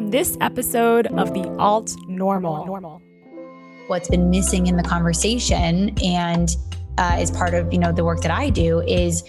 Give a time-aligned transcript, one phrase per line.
[0.00, 3.02] on this episode of the Alt Normal.
[3.88, 6.48] What's been missing in the conversation and
[6.96, 9.22] uh, is part of you know the work that I do is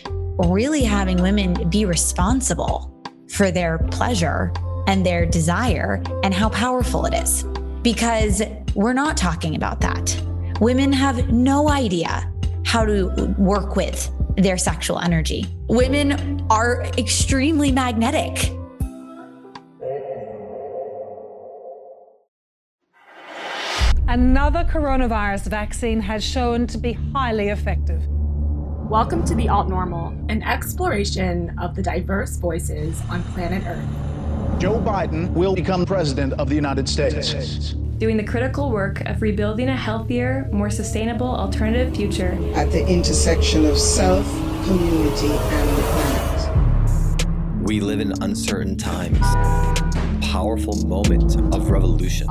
[0.45, 2.89] really having women be responsible
[3.27, 4.53] for their pleasure
[4.87, 7.43] and their desire and how powerful it is
[7.81, 8.41] because
[8.73, 10.17] we're not talking about that.
[10.61, 12.31] Women have no idea
[12.63, 15.45] how to work with their sexual energy.
[15.67, 18.53] Women are extremely magnetic.
[24.11, 28.05] Another coronavirus vaccine has shown to be highly effective.
[28.09, 34.59] Welcome to the Alt Normal, an exploration of the diverse voices on planet Earth.
[34.59, 37.71] Joe Biden will become president of the United States.
[37.99, 43.65] Doing the critical work of rebuilding a healthier, more sustainable alternative future at the intersection
[43.65, 44.25] of self,
[44.65, 47.27] community, and the planet.
[47.61, 49.21] We live in uncertain times,
[50.21, 52.27] powerful moment of revolution.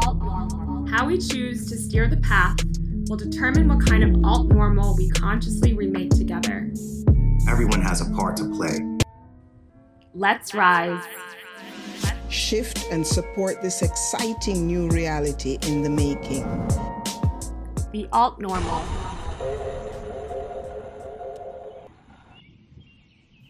[0.91, 2.57] How we choose to steer the path
[3.09, 6.69] will determine what kind of alt normal we consciously remake together.
[7.49, 8.81] Everyone has a part to play.
[10.15, 11.01] Let's rise.
[12.29, 16.43] Shift and support this exciting new reality in the making.
[17.93, 18.83] The alt normal.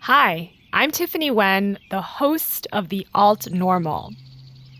[0.00, 4.12] Hi, I'm Tiffany Wen, the host of The Alt Normal.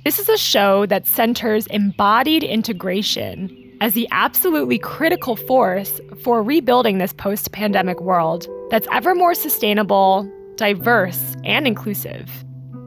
[0.03, 6.97] This is a show that centers embodied integration as the absolutely critical force for rebuilding
[6.97, 12.31] this post pandemic world that's ever more sustainable, diverse, and inclusive.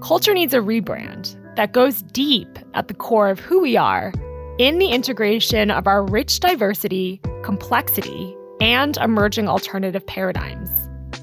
[0.02, 4.12] Culture needs a rebrand that goes deep at the core of who we are
[4.58, 10.70] in the integration of our rich diversity, complexity, and emerging alternative paradigms.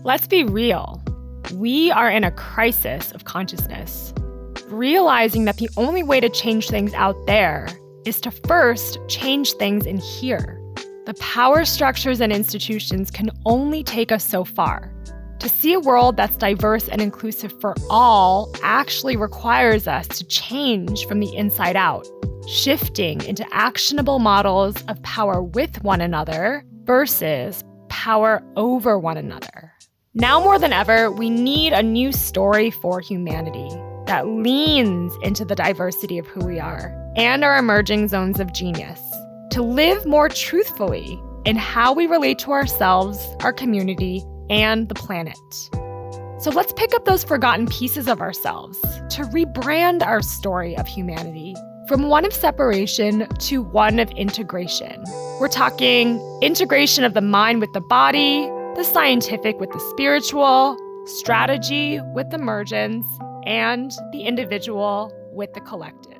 [0.04, 1.02] Let's be real.
[1.54, 4.14] We are in a crisis of consciousness
[4.70, 7.68] realizing that the only way to change things out there
[8.04, 10.60] is to first change things in here.
[11.06, 14.92] The power structures and institutions can only take us so far.
[15.40, 21.06] To see a world that's diverse and inclusive for all actually requires us to change
[21.06, 22.06] from the inside out,
[22.46, 29.72] shifting into actionable models of power with one another versus power over one another.
[30.12, 33.70] Now more than ever, we need a new story for humanity
[34.10, 39.00] that leans into the diversity of who we are and our emerging zones of genius
[39.52, 45.38] to live more truthfully in how we relate to ourselves, our community, and the planet.
[46.40, 51.54] So let's pick up those forgotten pieces of ourselves to rebrand our story of humanity
[51.86, 55.04] from one of separation to one of integration.
[55.38, 62.00] We're talking integration of the mind with the body, the scientific with the spiritual, strategy
[62.12, 63.06] with emergence,
[63.46, 66.18] and the individual with the collective.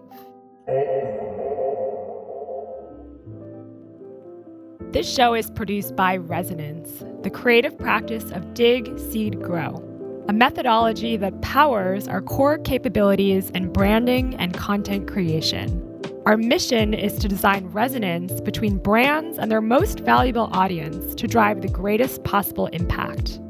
[4.93, 9.77] This show is produced by Resonance, the creative practice of dig, seed, grow,
[10.29, 15.87] a methodology that powers our core capabilities in branding and content creation.
[16.27, 21.63] Our mission is to design resonance between brands and their most valuable audience to drive
[21.63, 23.41] the greatest possible impact.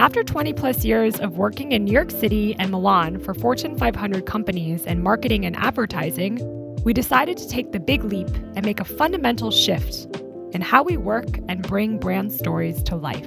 [0.00, 4.24] After 20 plus years of working in New York City and Milan for Fortune 500
[4.24, 6.38] companies in marketing and advertising,
[6.84, 10.06] we decided to take the big leap and make a fundamental shift
[10.54, 13.26] in how we work and bring brand stories to life.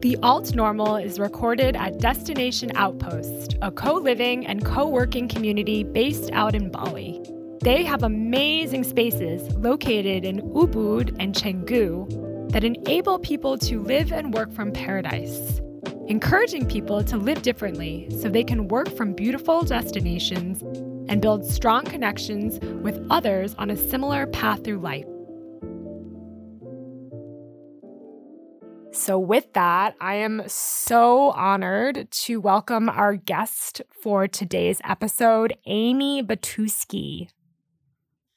[0.00, 5.84] The Alt Normal is recorded at Destination Outpost, a co living and co working community
[5.84, 7.20] based out in Bali.
[7.60, 14.34] They have amazing spaces located in Ubud and Canggu that enable people to live and
[14.34, 15.60] work from paradise,
[16.06, 20.60] encouraging people to live differently so they can work from beautiful destinations
[21.10, 25.06] and build strong connections with others on a similar path through life.
[28.94, 36.22] So, with that, I am so honored to welcome our guest for today's episode, Aimee
[36.22, 37.28] Batuski.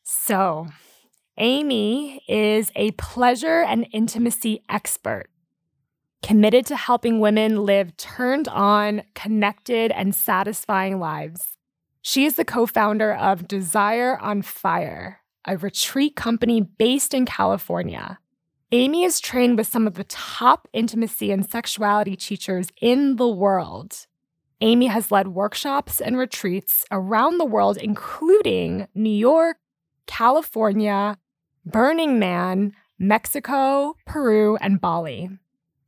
[0.04, 0.68] So,
[1.38, 5.30] Aimee is a pleasure and intimacy expert,
[6.24, 11.58] committed to helping women live turned on, connected, and satisfying lives.
[12.02, 18.20] She is the co founder of Desire on Fire, a retreat company based in California.
[18.72, 24.08] Aimee is trained with some of the top intimacy and sexuality teachers in the world.
[24.62, 29.58] Aimee has led workshops and retreats around the world, including New York,
[30.08, 31.18] California,
[31.66, 35.30] Burning Man, Mexico, Peru, and Bali.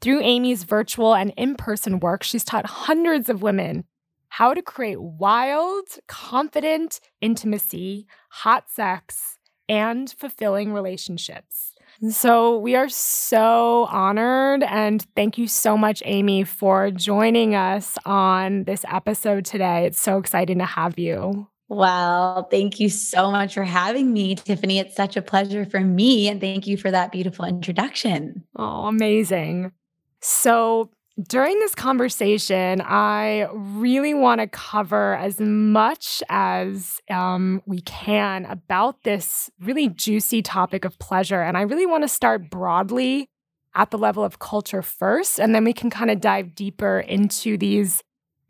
[0.01, 3.85] Through Aimee's virtual and in person work, she's taught hundreds of women
[4.29, 9.37] how to create wild, confident intimacy, hot sex,
[9.69, 11.73] and fulfilling relationships.
[12.09, 18.65] So, we are so honored and thank you so much, Aimee, for joining us on
[18.65, 19.85] this episode today.
[19.85, 21.47] It's so exciting to have you.
[21.69, 24.79] Well, thank you so much for having me, Tiffany.
[24.79, 26.29] It's such a pleasure for me.
[26.29, 28.43] And thank you for that beautiful introduction.
[28.55, 29.73] Oh, amazing.
[30.21, 30.89] So,
[31.27, 39.01] during this conversation, I really want to cover as much as um, we can about
[39.01, 41.41] this really juicy topic of pleasure.
[41.41, 43.29] And I really want to start broadly
[43.73, 47.57] at the level of culture first, and then we can kind of dive deeper into
[47.57, 48.03] these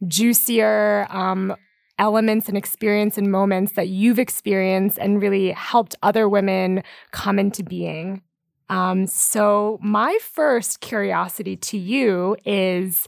[0.06, 1.56] juicier um,
[2.00, 7.64] elements and experience and moments that you've experienced and really helped other women come into
[7.64, 8.22] being.
[8.70, 13.08] Um, so, my first curiosity to you is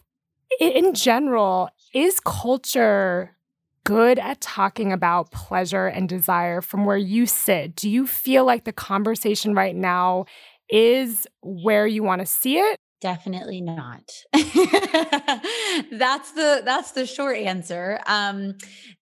[0.60, 3.36] in general, is culture
[3.84, 7.76] good at talking about pleasure and desire from where you sit?
[7.76, 10.26] Do you feel like the conversation right now
[10.70, 12.78] is where you want to see it?
[13.02, 14.12] Definitely not.
[14.34, 18.00] that's the that's the short answer.
[18.06, 18.56] Um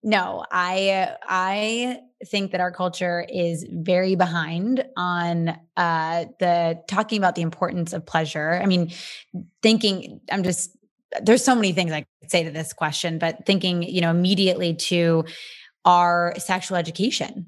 [0.04, 7.34] no, I I think that our culture is very behind on uh the talking about
[7.34, 8.60] the importance of pleasure.
[8.62, 8.92] I mean,
[9.64, 10.78] thinking I'm just
[11.24, 14.76] there's so many things I could say to this question, but thinking, you know, immediately
[14.76, 15.26] to
[15.86, 17.48] our sexual education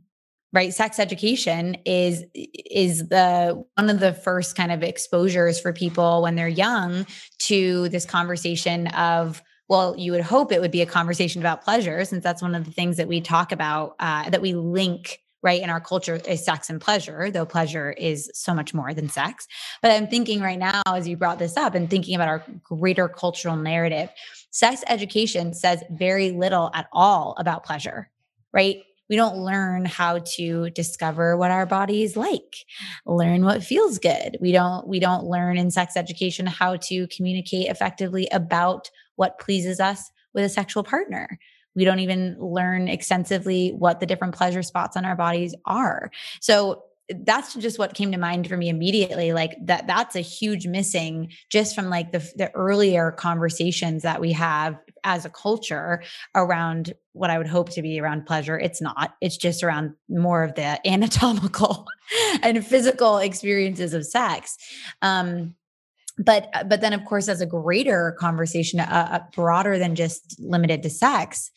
[0.51, 0.73] right?
[0.73, 6.35] Sex education is is the one of the first kind of exposures for people when
[6.35, 7.05] they're young
[7.39, 12.03] to this conversation of well you would hope it would be a conversation about pleasure
[12.05, 15.61] since that's one of the things that we talk about uh, that we link right
[15.61, 19.47] in our culture is sex and pleasure though pleasure is so much more than sex.
[19.81, 23.07] But i'm thinking right now as you brought this up and thinking about our greater
[23.07, 24.09] cultural narrative
[24.51, 28.09] sex education says very little at all about pleasure
[28.51, 32.65] right we don't learn how to discover what our bodies like
[33.05, 34.37] learn what feels good.
[34.39, 39.79] We don't we don't learn in sex education how to communicate effectively about what pleases
[39.79, 41.39] us with a sexual partner.
[41.75, 46.11] We don't even learn extensively what the different pleasure spots on our bodies are.
[46.41, 46.83] So
[47.21, 51.31] that's just what came to mind for me immediately like that that's a huge missing
[51.49, 56.03] just from like the the earlier conversations that we have as a culture
[56.35, 58.57] around what i would hope to be around pleasure.
[58.57, 59.15] It's not.
[59.21, 61.85] It's just around more of the anatomical
[62.41, 64.57] and physical experiences of sex.
[65.01, 65.55] Um
[66.17, 70.83] but but then of course as a greater conversation uh, uh broader than just limited
[70.83, 71.49] to sex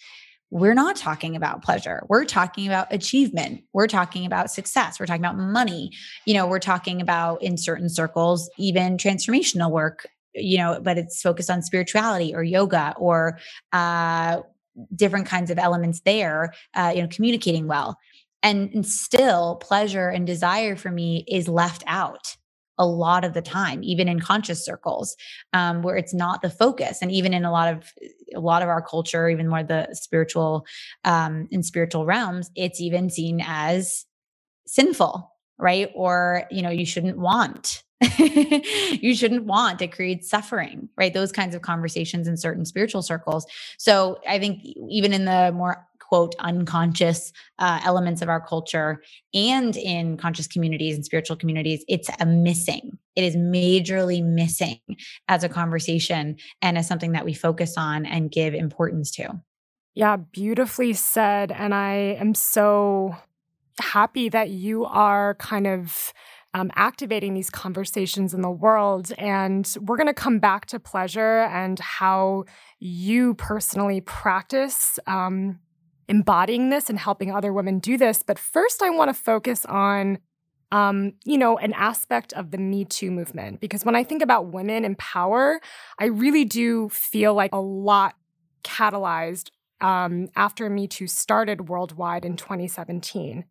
[0.52, 2.04] we're not talking about pleasure.
[2.10, 3.64] We're talking about achievement.
[3.72, 5.00] We're talking about success.
[5.00, 5.92] We're talking about money.
[6.26, 11.22] You know, we're talking about in certain circles, even transformational work, you know, but it's
[11.22, 13.38] focused on spirituality or yoga or
[13.72, 14.42] uh,
[14.94, 17.96] different kinds of elements there, uh, you know, communicating well.
[18.42, 22.36] And, and still, pleasure and desire for me is left out
[22.78, 25.16] a lot of the time even in conscious circles
[25.52, 27.92] um, where it's not the focus and even in a lot of
[28.34, 30.64] a lot of our culture even more the spiritual
[31.04, 34.06] um, in spiritual realms it's even seen as
[34.66, 35.90] sinful right?
[35.94, 37.84] Or you know you shouldn't want
[38.18, 41.14] you shouldn't want it creates suffering right?
[41.14, 43.46] Those kinds of conversations in certain spiritual circles.
[43.78, 49.02] So i think even in the more quote unconscious uh, elements of our culture
[49.32, 54.78] and in conscious communities and spiritual communities it's a missing it is majorly missing
[55.28, 59.26] as a conversation and as something that we focus on and give importance to
[59.94, 63.16] yeah beautifully said and i am so
[63.80, 66.12] happy that you are kind of
[66.52, 69.10] um, activating these conversations in the world.
[69.16, 72.44] And we're going to come back to pleasure and how
[72.78, 75.58] you personally practice um,
[76.08, 78.22] embodying this and helping other women do this.
[78.22, 80.18] But first, I want to focus on,
[80.70, 83.60] um, you know, an aspect of the Me Too movement.
[83.60, 85.60] Because when I think about women in power,
[85.98, 88.14] I really do feel like a lot
[88.64, 93.44] catalyzed um, after Me Too started worldwide in 2017.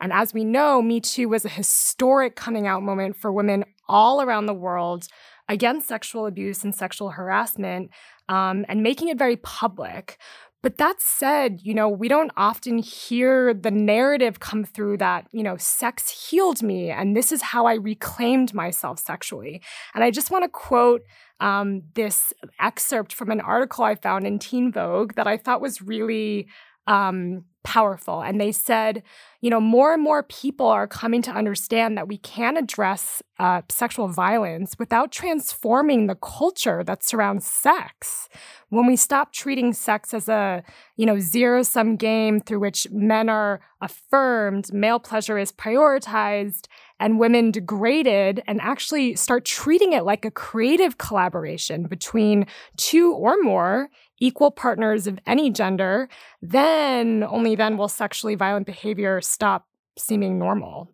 [0.00, 4.22] And as we know, Me Too was a historic coming out moment for women all
[4.22, 5.08] around the world
[5.48, 7.90] against sexual abuse and sexual harassment
[8.28, 10.18] um, and making it very public.
[10.62, 15.44] But that said, you know, we don't often hear the narrative come through that, you
[15.44, 19.62] know, sex healed me and this is how I reclaimed myself sexually.
[19.94, 21.02] And I just want to quote
[21.38, 25.80] um, this excerpt from an article I found in Teen Vogue that I thought was
[25.80, 26.48] really
[26.88, 28.22] um, powerful.
[28.22, 29.02] And they said,
[29.42, 33.60] you know, more and more people are coming to understand that we can address uh,
[33.68, 38.30] sexual violence without transforming the culture that surrounds sex.
[38.70, 40.62] When we stop treating sex as a,
[40.96, 47.20] you know, zero sum game through which men are affirmed, male pleasure is prioritized, and
[47.20, 52.46] women degraded, and actually start treating it like a creative collaboration between
[52.78, 56.08] two or more equal partners of any gender,
[56.42, 60.90] then only then will sexually violent behavior stop seeming normal.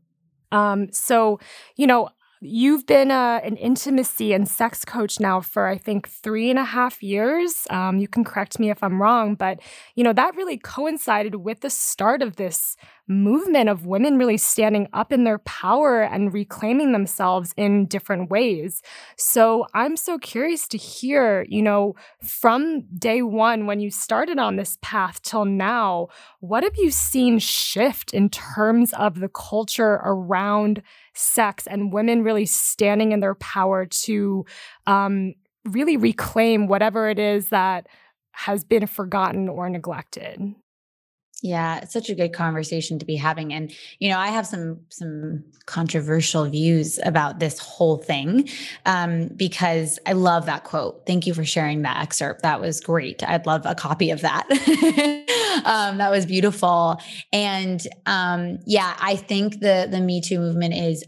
[0.53, 1.41] Um, so,
[1.77, 2.11] you know,
[2.47, 6.65] You've been uh, an intimacy and sex coach now for, I think, three and a
[6.65, 7.67] half years.
[7.71, 9.61] Um, you can correct me if I'm wrong, but,
[9.95, 14.89] you know, that really coincided with the start of this movement of women really standing
[14.93, 18.83] up in their power and reclaiming themselves in different ways.
[19.17, 24.57] So I'm so curious to hear, you know, from day one when you started on
[24.57, 26.09] this path till now,
[26.41, 30.83] what have you seen shift in terms of the culture around?
[31.15, 34.45] sex and women really standing in their power to
[34.87, 35.35] um,
[35.65, 37.87] really reclaim whatever it is that
[38.33, 40.55] has been forgotten or neglected.
[41.45, 44.81] Yeah, it's such a good conversation to be having and you know, I have some
[44.89, 48.49] some controversial views about this whole thing
[48.87, 51.05] um, because I love that quote.
[51.07, 52.41] Thank you for sharing that excerpt.
[52.41, 53.23] That was great.
[53.23, 54.47] I'd love a copy of that.
[55.67, 56.99] um, that was beautiful.
[57.31, 61.05] And um, yeah, I think the the Me Too movement is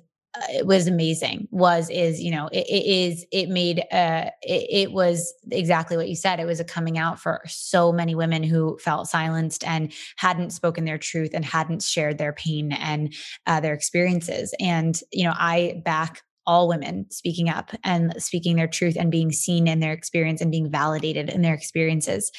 [0.51, 4.93] it was amazing was is you know it, it is it made uh it, it,
[4.93, 8.79] was exactly what you said it was a coming out for so many women who
[8.79, 13.15] felt silenced and hadn't spoken their truth and hadn't shared their pain and
[13.47, 18.69] uh, their experiences and you know i back all women speaking up and speaking their
[18.69, 22.31] truth and being seen in their experience and being validated in their experiences.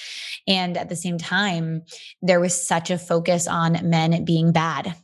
[0.47, 1.83] And at the same time,
[2.21, 4.95] there was such a focus on men being bad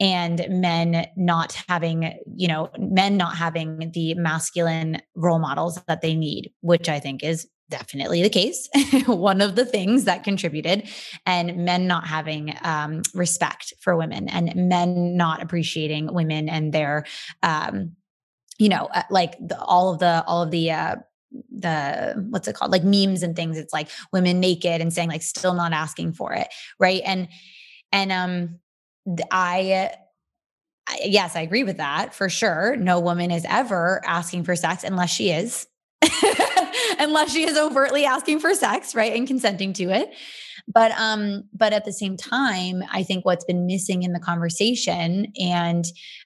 [0.00, 6.14] and men not having, you know, men not having the masculine role models that they
[6.14, 8.68] need, which I think is definitely the case.
[9.06, 10.88] One of the things that contributed,
[11.26, 17.04] and men not having um, respect for women, and men not appreciating women and their,
[17.42, 17.92] um,
[18.58, 20.70] you know, uh, like the, all of the all of the.
[20.72, 20.96] Uh,
[21.52, 25.22] the what's it called like memes and things it's like women naked and saying like
[25.22, 26.48] still not asking for it
[26.80, 27.28] right and
[27.92, 28.58] and um
[29.30, 29.92] I
[31.04, 32.76] yes, I agree with that for sure.
[32.76, 35.66] No woman is ever asking for sex unless she is,
[36.98, 39.14] unless she is overtly asking for sex, right?
[39.14, 40.10] And consenting to it.
[40.72, 45.32] But um, but at the same time, I think what's been missing in the conversation
[45.38, 45.84] and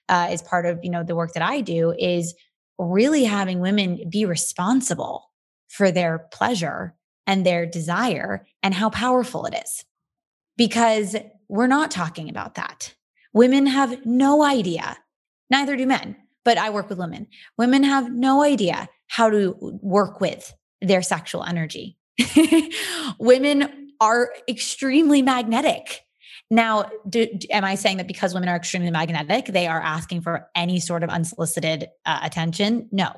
[0.09, 2.35] uh, is part of you know the work that I do is
[2.77, 5.31] really having women be responsible
[5.69, 6.93] for their pleasure
[7.27, 9.85] and their desire and how powerful it is.
[10.57, 11.15] Because
[11.47, 12.93] we're not talking about that.
[13.33, 14.97] Women have no idea,
[15.49, 17.27] neither do men, but I work with women.
[17.57, 21.97] Women have no idea how to work with their sexual energy.
[23.19, 26.01] women are extremely magnetic.
[26.51, 30.47] Now, do, am I saying that because women are extremely magnetic, they are asking for
[30.55, 32.87] any sort of unsolicited uh, attention?
[32.91, 33.11] No.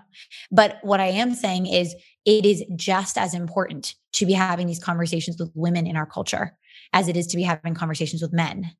[0.49, 1.93] But what I am saying is
[2.25, 6.55] it is just as important to be having these conversations with women in our culture
[6.97, 8.71] as it is to be having conversations with men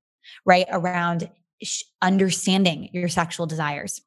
[0.46, 0.66] right?
[0.72, 1.30] Around
[2.02, 4.02] understanding your sexual desires,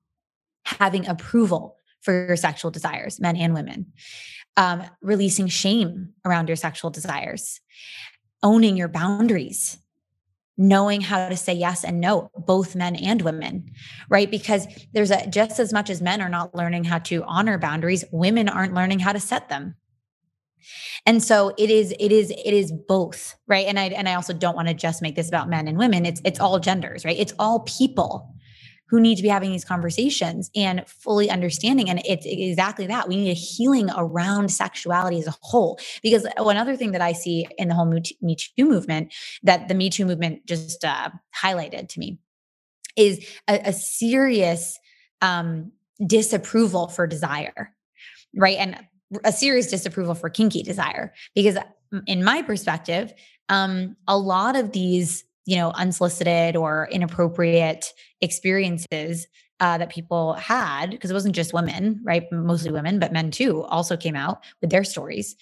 [0.64, 3.92] having approval for your sexual desires, men and women,
[4.56, 7.60] um, releasing shame around your sexual desires,
[8.42, 9.78] owning your boundaries,
[10.56, 13.70] knowing how to say yes and no, both men and women,
[14.08, 14.30] right?
[14.30, 18.04] Because there's a just as much as men are not learning how to honor boundaries,
[18.12, 19.74] women aren't learning how to set them.
[21.06, 23.66] And so it is it is it is both, right?
[23.66, 26.06] And I and I also don't want to just make this about men and women.
[26.06, 27.18] It's it's all genders, right?
[27.18, 28.34] It's all people
[28.88, 31.88] who need to be having these conversations and fully understanding.
[31.88, 33.08] And it's exactly that.
[33.08, 35.78] We need a healing around sexuality as a whole.
[36.02, 38.02] Because one other thing that I see in the whole Me
[38.34, 39.14] Too movement
[39.44, 42.18] that the Me Too movement just uh, highlighted to me
[42.96, 44.78] is a, a serious
[45.22, 45.70] um,
[46.04, 47.74] disapproval for desire
[48.34, 48.76] right and
[49.24, 51.12] a serious disapproval for kinky desire.
[51.34, 51.56] Because
[51.92, 53.12] mm, in my perspective
[53.48, 59.26] um, a lot of these you know unsolicited or inappropriate experiences
[59.58, 62.30] uh, that people had because it wasn't just women right?
[62.30, 65.36] Mostly women but men too also came out with their stories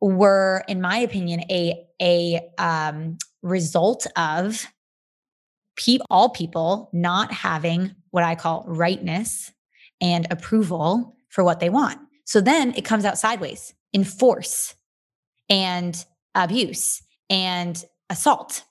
[0.00, 4.66] were in my opinion a a um, result of
[5.76, 9.52] pe- all people not having what i call rightness
[10.00, 14.74] and approval for what they want so then it comes out sideways in force
[15.48, 16.04] and
[16.34, 18.64] abuse and assault,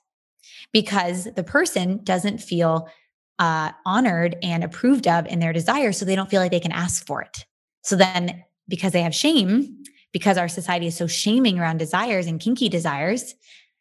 [0.72, 2.88] because the person doesn't feel
[3.38, 5.92] uh, honored and approved of in their desire.
[5.92, 7.44] So they don't feel like they can ask for it.
[7.82, 9.82] So then, because they have shame,
[10.12, 13.34] because our society is so shaming around desires and kinky desires,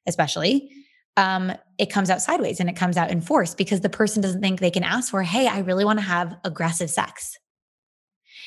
[0.08, 0.70] especially,
[1.17, 4.41] um, it comes out sideways and it comes out in force because the person doesn't
[4.41, 7.38] think they can ask for, hey, I really want to have aggressive sex.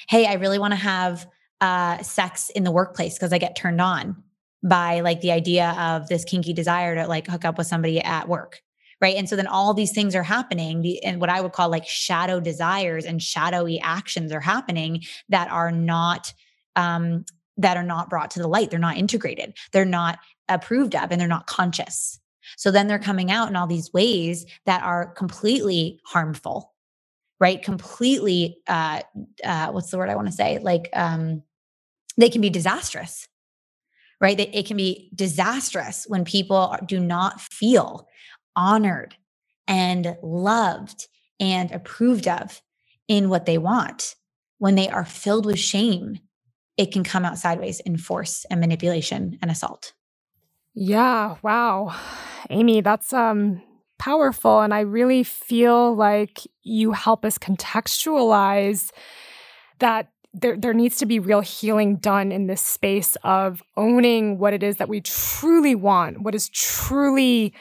[0.08, 1.26] Hey, I really want to have
[1.60, 4.22] uh, sex in the workplace because I get turned on
[4.62, 8.28] by like the idea of this kinky desire to like hook up with somebody at
[8.28, 8.60] work
[9.00, 9.16] right?
[9.16, 11.86] And so then all these things are happening the, and what i would call like
[11.86, 16.32] shadow desires and shadowy actions are happening that are not
[16.74, 17.24] um
[17.58, 18.70] that are not brought to the light.
[18.70, 19.56] They're not integrated.
[19.72, 22.18] They're not approved of and they're not conscious.
[22.56, 26.72] So then they're coming out in all these ways that are completely harmful
[27.40, 29.00] right completely uh
[29.44, 31.42] uh what's the word i want to say like um
[32.16, 33.28] they can be disastrous
[34.20, 34.38] right?
[34.38, 38.08] It can be disastrous when people do not feel
[38.56, 39.16] honored
[39.66, 42.60] and loved and approved of
[43.06, 44.14] in what they want.
[44.58, 46.18] When they are filled with shame,
[46.76, 49.92] it can come out sideways in force and manipulation and assault.
[50.74, 51.94] Yeah, wow.
[52.50, 53.62] Aimee, that's um
[53.98, 58.90] powerful and I really feel like you help us contextualize
[59.78, 64.52] that there there needs to be real healing done in this space of owning what
[64.52, 67.54] it is that we truly want, what is truly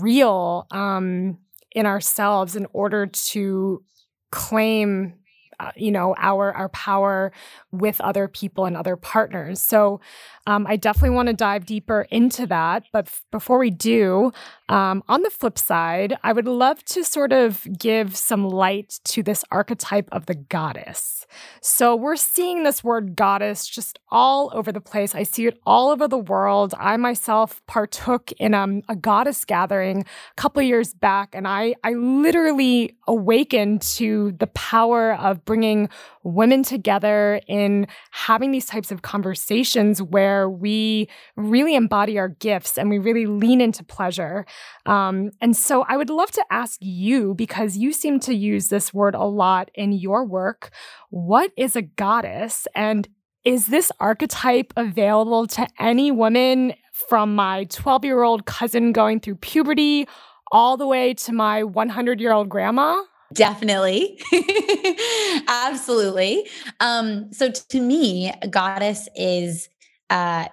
[0.00, 1.38] real um,
[1.72, 3.82] in ourselves, in order to
[4.30, 5.14] claim
[5.60, 7.32] uh, you know our our power
[7.70, 9.60] with other people and other partners.
[9.60, 10.00] So
[10.46, 14.32] um, i definitely want to dive deeper into that but f- before we do
[14.70, 19.22] um, on the flip side i would love to sort of give some light to
[19.22, 21.26] this archetype of the goddess.
[21.60, 25.14] So we're seeing this word goddess just all over the place.
[25.14, 26.74] I see it all over the world.
[26.78, 31.92] I myself partook in um, a goddess gathering a couple years back and i i
[31.92, 35.88] literally awakened to the power of bringing
[36.22, 42.90] women together in having these types of conversations where we really embody our gifts and
[42.90, 44.44] we really lean into pleasure.
[44.86, 48.94] Um, and so I would love to ask you, because you seem to use this
[48.94, 50.70] word a lot in your work,
[51.10, 52.66] what is a goddess?
[52.74, 53.08] And
[53.44, 59.36] is this archetype available to any woman from my 12 year old cousin going through
[59.36, 60.06] puberty
[60.52, 63.02] all the way to my 100 year old grandma?
[63.32, 64.20] Definitely.
[65.48, 66.48] Absolutely.
[66.80, 69.68] Um, so to me, goddess is
[70.10, 70.46] uh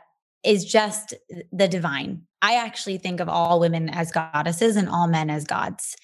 [0.44, 1.14] is just
[1.52, 2.24] the divine.
[2.42, 5.96] I actually think of all women as goddesses and all men as gods.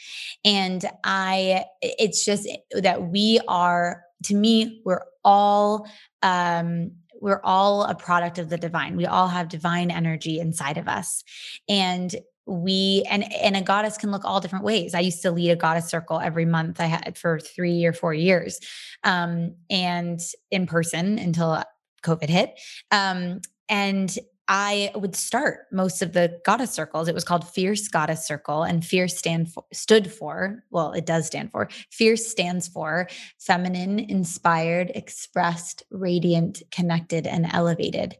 [0.43, 5.87] And I it's just that we are to me we're all
[6.21, 6.91] um
[7.21, 8.97] we're all a product of the divine.
[8.97, 11.23] We all have divine energy inside of us.
[11.69, 12.13] And
[12.45, 15.55] we and and a goddess can look all different ways i used to lead a
[15.55, 18.59] goddess circle every month i had for three or four years
[19.03, 20.19] um and
[20.51, 21.63] in person until
[22.03, 22.59] covid hit
[22.91, 24.17] um and
[24.49, 27.07] I would start most of the goddess circles.
[27.07, 31.27] It was called Fierce Goddess Circle, and Fierce stand for, stood for well, it does
[31.27, 33.07] stand for Fierce stands for
[33.39, 38.17] feminine, inspired, expressed, radiant, connected, and elevated.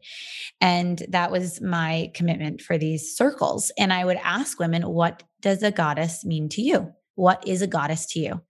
[0.62, 3.70] And that was my commitment for these circles.
[3.78, 6.90] And I would ask women, "What does a goddess mean to you?
[7.16, 8.40] What is a goddess to you?"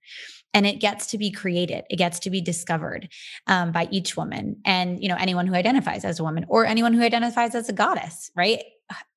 [0.55, 1.83] And it gets to be created.
[1.89, 3.09] It gets to be discovered
[3.45, 6.93] um, by each woman and you know anyone who identifies as a woman or anyone
[6.93, 8.63] who identifies as a goddess right?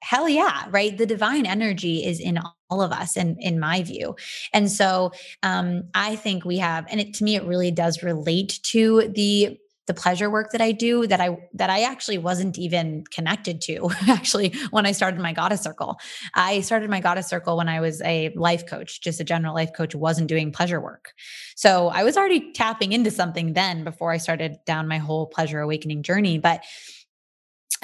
[0.03, 0.99] Hell yeah right?
[0.99, 2.39] The divine energy is in
[2.71, 4.17] all of us and in, in my view.
[4.53, 8.59] And so um, i think we have and it to me it really does relate
[8.65, 13.03] to the the pleasure work that I do that I that I actually wasn't even
[13.11, 15.99] connected to actually when I started my goddess circle.
[16.35, 19.73] I started my goddess circle when I was a life coach, just a general life
[19.75, 21.13] coach wasn't doing pleasure work.
[21.57, 25.61] So I was already tapping into something then before I started down my whole pleasure
[25.61, 26.63] awakening journey, but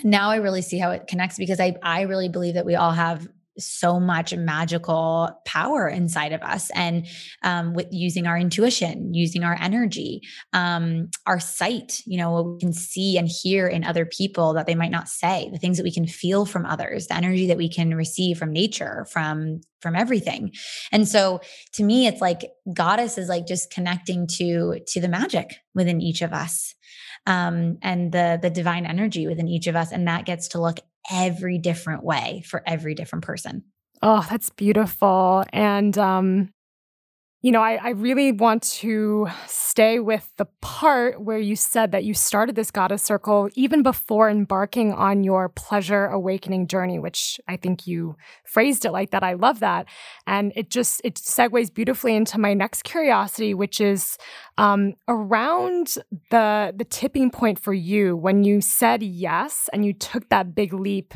[0.04, 2.92] now I really see how it connects because I I really believe that we all
[2.92, 3.26] have
[3.58, 7.06] so much magical power inside of us and
[7.42, 10.20] um, with using our intuition using our energy
[10.52, 14.66] um, our sight you know what we can see and hear in other people that
[14.66, 17.56] they might not say the things that we can feel from others the energy that
[17.56, 20.50] we can receive from nature from from everything.
[20.90, 21.40] And so
[21.74, 26.22] to me it's like goddess is like just connecting to to the magic within each
[26.22, 26.74] of us
[27.26, 30.80] um, and the the divine energy within each of us and that gets to look
[31.10, 33.64] every different way for every different person.
[34.02, 35.44] Oh that's beautiful.
[35.52, 36.50] And um
[37.44, 42.02] you know, I, I, really want to stay with the part where you said that
[42.02, 47.58] you started this goddess circle even before embarking on your pleasure awakening journey, which I
[47.58, 49.22] think you phrased it like that.
[49.22, 49.84] I love that.
[50.26, 54.16] And it just it segues beautifully into my next curiosity, which is
[54.56, 55.98] um, around
[56.30, 60.72] the the tipping point for you when you said yes and you took that big
[60.72, 61.12] leap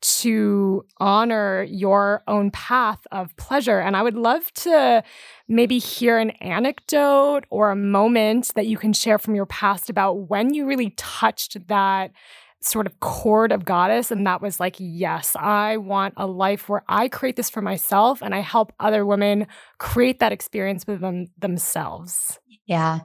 [0.00, 3.80] to honor your own path of pleasure.
[3.80, 5.02] And I would love to
[5.48, 10.28] maybe hear an anecdote or a moment that you can share from your past about
[10.28, 12.12] when you really touched that
[12.62, 16.84] sort of chord of goddess and that was like yes i want a life where
[16.88, 19.46] i create this for myself and i help other women
[19.78, 22.38] create that experience with them themselves.
[22.66, 23.00] Yeah.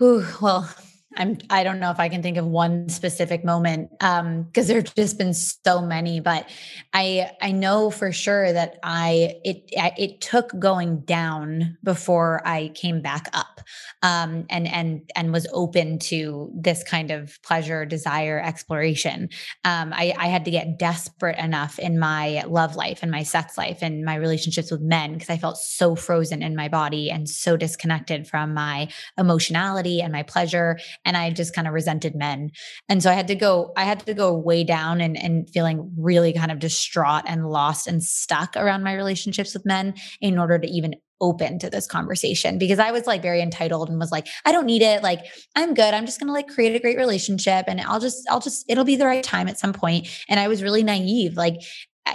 [0.00, 0.68] Well
[1.16, 4.94] I'm I don't know if I can think of one specific moment um because there've
[4.94, 6.50] just been so many but
[6.92, 13.00] I I know for sure that I it it took going down before I came
[13.00, 13.62] back up
[14.02, 19.30] um and and and was open to this kind of pleasure desire exploration.
[19.64, 23.56] Um I I had to get desperate enough in my love life and my sex
[23.56, 27.26] life and my relationships with men because I felt so frozen in my body and
[27.30, 32.50] so disconnected from my emotionality and my pleasure and I just kind of resented men.
[32.86, 35.90] And so I had to go, I had to go way down and, and feeling
[35.96, 40.58] really kind of distraught and lost and stuck around my relationships with men in order
[40.58, 44.28] to even open to this conversation because I was like very entitled and was like,
[44.44, 45.02] I don't need it.
[45.02, 45.20] Like,
[45.56, 45.94] I'm good.
[45.94, 48.84] I'm just going to like create a great relationship and I'll just, I'll just, it'll
[48.84, 50.08] be the right time at some point.
[50.28, 51.38] And I was really naive.
[51.38, 51.56] Like,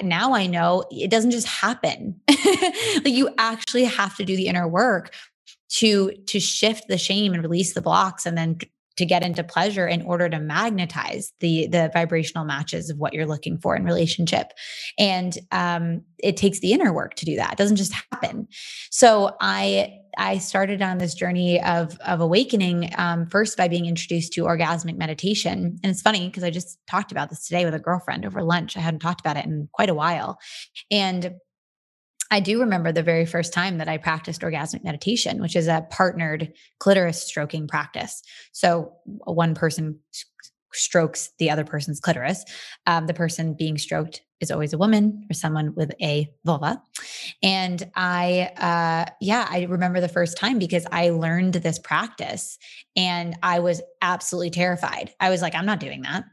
[0.04, 2.22] now I know it doesn't just happen.
[2.28, 5.16] like you actually have to do the inner work
[5.74, 8.60] to to shift the shame and release the blocks and then
[8.98, 13.26] to get into pleasure in order to magnetize the the vibrational matches of what you're
[13.26, 14.52] looking for in relationship.
[14.98, 17.54] And um, it takes the inner work to do that.
[17.54, 18.48] It doesn't just happen.
[18.90, 24.34] So i i started on this journey of of awakening um, first by being introduced
[24.34, 25.80] to orgasmic meditation.
[25.84, 28.78] And it's funny because i just talked about this today with a girlfriend over lunch.
[28.78, 30.38] I hadn't talked about it in quite a while.
[30.92, 31.34] And
[32.34, 35.86] I do remember the very first time that I practiced orgasmic meditation, which is a
[35.92, 38.24] partnered clitoris stroking practice.
[38.54, 40.00] So one person
[40.74, 42.44] strokes the other person's clitoris.
[42.88, 46.82] Um, the person being stroked is always a woman or someone with a vulva.
[47.44, 52.58] And I, uh, yeah, I remember the first time because I learned this practice
[52.96, 55.14] and I was absolutely terrified.
[55.20, 56.24] I was like, I'm not doing that.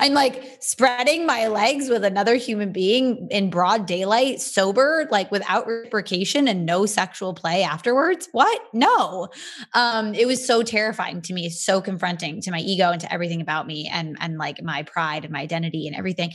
[0.00, 5.66] I'm like spreading my legs with another human being in broad daylight, sober, like without
[5.66, 8.28] reciprocation and no sexual play afterwards.
[8.32, 8.62] What?
[8.72, 9.28] No.
[9.74, 13.40] Um, it was so terrifying to me, so confronting to my ego and to everything
[13.40, 16.32] about me and and like my pride and my identity and everything.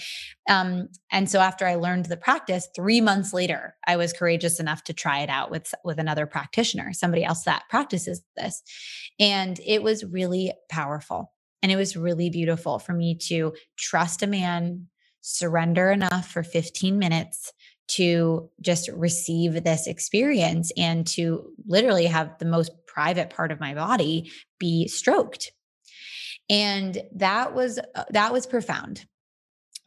[0.50, 4.84] Um, and so after I learned the practice, three months later, I was courageous enough
[4.86, 8.62] to try it out with with another practitioner, somebody else that practices this.
[9.19, 11.32] And it was really powerful.
[11.62, 14.88] And it was really beautiful for me to trust a man,
[15.22, 17.52] surrender enough for 15 minutes
[17.89, 23.74] to just receive this experience and to literally have the most private part of my
[23.74, 25.52] body be stroked.
[26.50, 29.06] And that was uh, that was profound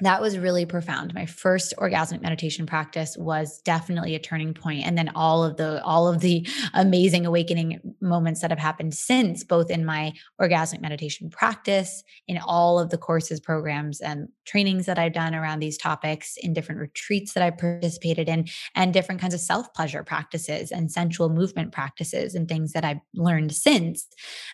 [0.03, 1.15] that was really profound.
[1.15, 5.83] My first orgasmic meditation practice was definitely a turning point and then all of the
[5.85, 11.31] all of the amazing awakening moments that have happened since both in my orgasmic meditation
[11.31, 16.37] practice in all of the courses programs and trainings that I've done around these topics
[16.37, 20.91] in different retreats that i've participated in and different kinds of self pleasure practices and
[20.91, 24.07] sensual movement practices and things that I've learned since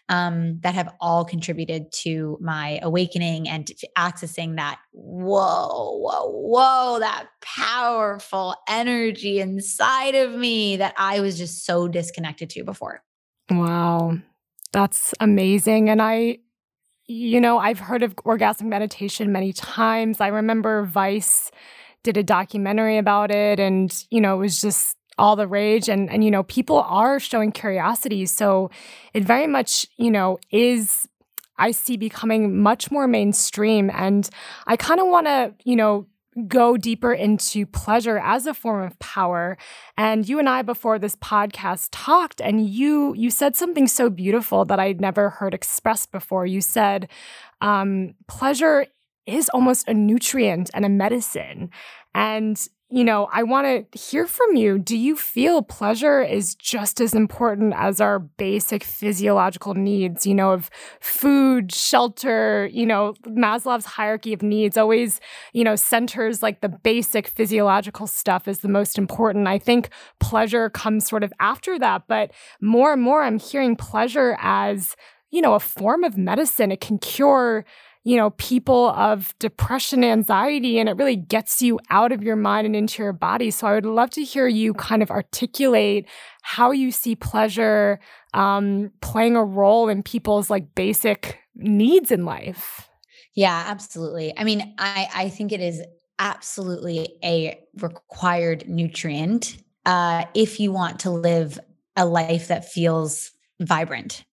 [0.09, 6.99] um, that have all contributed to my awakening and accessing that whoa, whoa, whoa, whoa,
[7.01, 13.03] that powerful energy inside of me that I was just so disconnected to before.
[13.51, 14.19] Wow.
[14.73, 15.89] That's amazing.
[15.89, 16.39] And I,
[17.07, 20.21] you know, I've heard of orgasmic meditation many times.
[20.21, 21.51] I remember Vice
[22.03, 26.09] did a documentary about it and, you know, it was just all the rage and
[26.11, 28.71] and you know people are showing curiosity so
[29.15, 31.09] it very much you know is
[31.59, 33.91] I see becoming much more mainstream.
[33.93, 34.29] And
[34.67, 36.07] I kind of want to, you know,
[36.47, 39.59] go deeper into pleasure as a form of power
[39.97, 44.65] and you and I before this podcast talked and you you said something so beautiful
[44.67, 47.09] that I'd never heard expressed before you said
[47.61, 48.87] um, pleasure
[49.27, 51.71] is almost a nutrient and a medicine
[52.15, 54.79] and you know, I want to hear from you.
[54.79, 60.53] Do you feel pleasure is just as important as our basic physiological needs, you know,
[60.53, 65.21] of food, shelter, you know, Maslow's hierarchy of needs always,
[65.53, 69.49] you know, centers like the basic physiological stuff is the most important.
[69.49, 72.31] I think pleasure comes sort of after that, but
[72.63, 74.97] more and more I'm hearing pleasure as,
[75.31, 76.73] you know, a form of medicine.
[76.73, 77.67] It can cure
[78.09, 82.65] you know, people of depression, anxiety, and it really gets you out of your mind
[82.65, 83.51] and into your body.
[83.51, 86.09] So I would love to hear you kind of articulate
[86.41, 88.01] how you see pleasure
[88.33, 92.89] um, playing a role in people's like basic needs in life.
[93.35, 94.33] Yeah, absolutely.
[94.39, 95.83] I mean, I, I think it is
[96.19, 101.61] absolutely a required nutrient uh, if you want to live
[101.95, 104.25] a life that feels vibrant.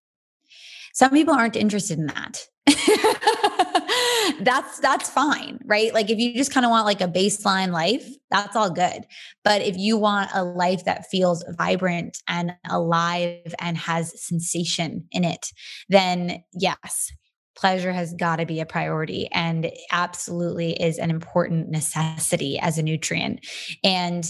[0.94, 2.46] Some people aren't interested in that.
[4.40, 5.94] that's that's fine, right?
[5.94, 9.04] Like if you just kind of want like a baseline life, that's all good.
[9.44, 15.24] But if you want a life that feels vibrant and alive and has sensation in
[15.24, 15.52] it,
[15.88, 17.12] then yes,
[17.56, 22.82] pleasure has got to be a priority and absolutely is an important necessity as a
[22.82, 23.46] nutrient.
[23.82, 24.24] And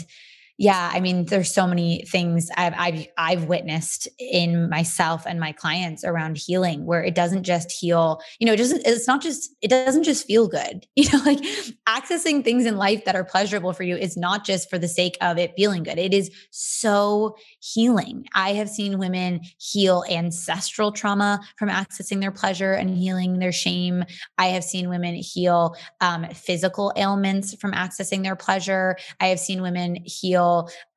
[0.58, 5.52] yeah, I mean, there's so many things I've, I've I've witnessed in myself and my
[5.52, 8.22] clients around healing, where it doesn't just heal.
[8.38, 8.86] You know, it doesn't.
[8.86, 9.54] It's not just.
[9.60, 10.86] It doesn't just feel good.
[11.06, 11.38] You know, like
[11.86, 15.16] accessing things in life that are pleasurable for you is not just for the sake
[15.20, 15.98] of it feeling good.
[15.98, 18.24] It is so healing.
[18.34, 24.02] I have seen women heal ancestral trauma from accessing their pleasure and healing their shame.
[24.36, 28.96] I have seen women heal um, physical ailments from accessing their pleasure.
[29.20, 30.45] I have seen women heal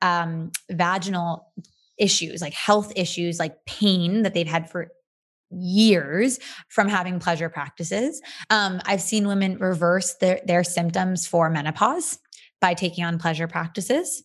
[0.02, 1.52] um, vaginal
[1.98, 4.90] issues, like health issues, like pain that they've had for
[5.52, 8.22] years from having pleasure practices.
[8.50, 12.20] Um, I've seen women reverse their, their symptoms for menopause
[12.62, 14.24] by taking on pleasure practices.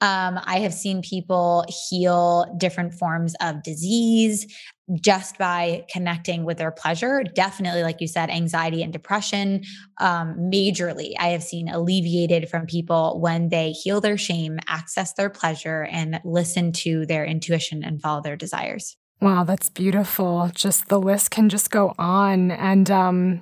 [0.00, 4.46] Um, I have seen people heal different forms of disease
[4.94, 7.22] just by connecting with their pleasure.
[7.22, 9.62] Definitely, like you said, anxiety and depression,
[9.98, 15.30] um, majorly, I have seen alleviated from people when they heal their shame, access their
[15.30, 18.96] pleasure, and listen to their intuition and follow their desires.
[19.20, 20.50] Wow, that's beautiful.
[20.54, 22.50] Just the list can just go on.
[22.50, 23.40] And um,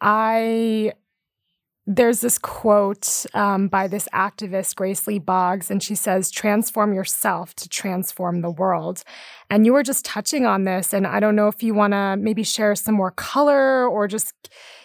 [0.00, 0.92] I
[1.86, 7.54] there's this quote um, by this activist, Grace Lee Boggs, and she says, Transform yourself
[7.56, 9.02] to transform the world.
[9.50, 10.94] And you were just touching on this.
[10.94, 14.32] And I don't know if you want to maybe share some more color or just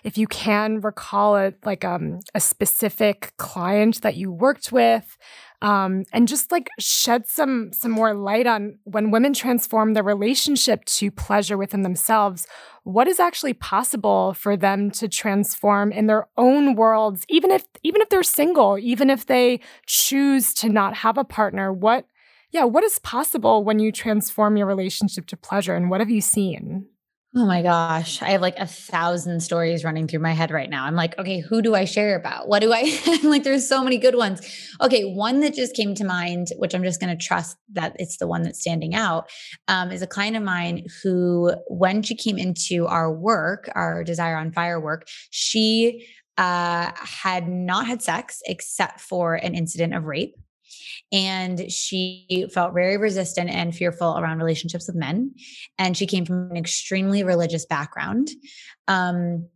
[0.03, 5.17] if you can recall it like um, a specific client that you worked with
[5.61, 10.85] um, and just like shed some some more light on when women transform their relationship
[10.85, 12.45] to pleasure within themselves
[12.83, 18.01] what is actually possible for them to transform in their own worlds even if even
[18.01, 21.73] if they're single even if they choose to not have a partner?
[21.73, 22.05] What
[22.51, 26.21] yeah what is possible when you transform your relationship to pleasure and what have you
[26.21, 26.85] seen
[27.39, 28.19] Oh my gosh.
[28.23, 30.85] I have like a thousand stories running through my head right now.
[30.85, 32.47] I'm like, okay, who do I share about?
[32.47, 34.41] What do I like there's so many good ones.
[34.81, 38.17] Okay, one that just came to mind, which I'm just going to trust that it's
[38.17, 39.29] the one that's standing out,
[39.67, 44.35] um, is a client of mine who, when she came into our work, our Desire
[44.35, 46.07] on Fire work, she
[46.39, 50.33] uh, had not had sex except for an incident of rape
[51.11, 55.33] and she felt very resistant and fearful around relationships with men.
[55.77, 58.29] And she came from an extremely religious background.
[58.87, 59.47] Um,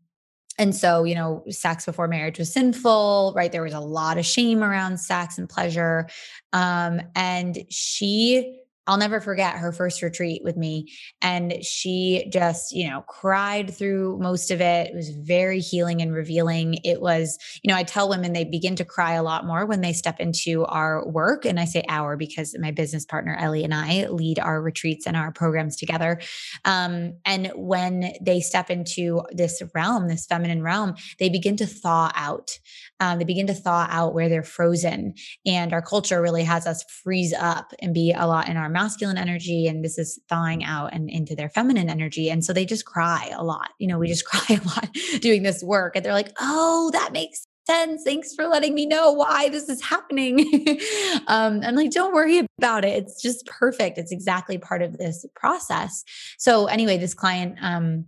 [0.58, 3.52] and so, you know, sex before marriage was sinful, right?
[3.52, 6.08] There was a lot of shame around sex and pleasure.
[6.54, 10.92] Um, and she I'll never forget her first retreat with me.
[11.22, 14.88] And she just, you know, cried through most of it.
[14.88, 16.80] It was very healing and revealing.
[16.84, 19.82] It was, you know, I tell women they begin to cry a lot more when
[19.82, 21.46] they step into our work.
[21.46, 25.16] And I say our because my business partner, Ellie, and I lead our retreats and
[25.16, 26.20] our programs together.
[26.66, 32.12] Um, and when they step into this realm, this feminine realm, they begin to thaw
[32.16, 32.58] out.
[33.00, 35.14] Um, they begin to thaw out where they're frozen.
[35.46, 39.18] And our culture really has us freeze up and be a lot in our masculine
[39.18, 42.30] energy and this is thawing out and into their feminine energy.
[42.30, 43.70] And so they just cry a lot.
[43.80, 44.90] You know, we just cry a lot
[45.22, 45.96] doing this work.
[45.96, 48.04] And they're like, oh, that makes sense.
[48.04, 50.40] Thanks for letting me know why this is happening.
[51.28, 53.04] um, I'm like, don't worry about it.
[53.04, 53.98] It's just perfect.
[53.98, 56.04] It's exactly part of this process.
[56.38, 58.06] So anyway, this client, um,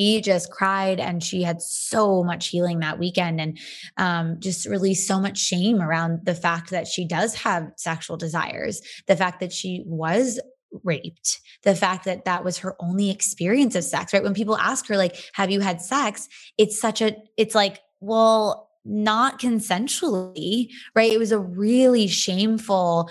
[0.00, 3.58] she just cried and she had so much healing that weekend and
[3.98, 8.80] um, just released so much shame around the fact that she does have sexual desires
[9.06, 10.40] the fact that she was
[10.84, 14.86] raped the fact that that was her only experience of sex right when people ask
[14.86, 21.12] her like have you had sex it's such a it's like well not consensually, right?
[21.12, 23.10] It was a really shameful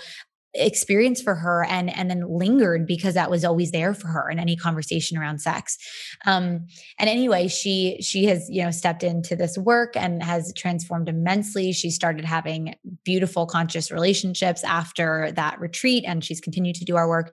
[0.54, 4.38] experience for her and and then lingered because that was always there for her in
[4.38, 5.78] any conversation around sex.
[6.26, 6.66] Um
[6.98, 11.72] and anyway she she has you know stepped into this work and has transformed immensely.
[11.72, 17.08] She started having beautiful conscious relationships after that retreat and she's continued to do our
[17.08, 17.32] work.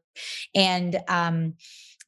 [0.54, 1.56] And um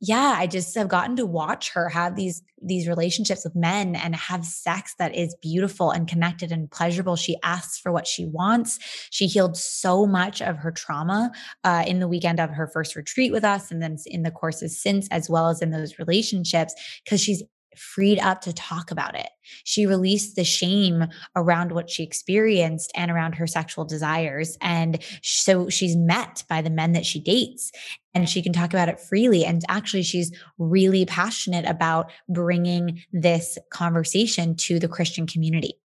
[0.01, 4.13] yeah, I just have gotten to watch her have these these relationships with men and
[4.15, 7.15] have sex that is beautiful and connected and pleasurable.
[7.15, 8.79] She asks for what she wants.
[9.12, 11.31] She healed so much of her trauma
[11.63, 14.81] uh, in the weekend of her first retreat with us, and then in the courses
[14.81, 17.43] since, as well as in those relationships, because she's
[17.77, 19.29] freed up to talk about it.
[19.63, 24.58] She released the shame around what she experienced and around her sexual desires.
[24.62, 27.71] And so she's met by the men that she dates
[28.13, 29.45] and she can talk about it freely.
[29.45, 35.75] And actually, she's really passionate about bringing this conversation to the Christian community.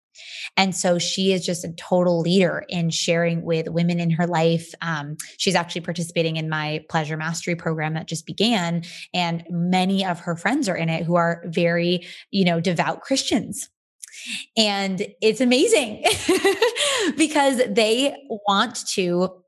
[0.57, 4.72] And so she is just a total leader in sharing with women in her life.
[4.83, 8.83] Um, she's actually participating in my pleasure mastery program that just began.
[9.12, 13.68] And many of her friends are in it who are very, you know, devout Christians.
[14.57, 16.05] And it's amazing
[17.16, 19.43] because they want to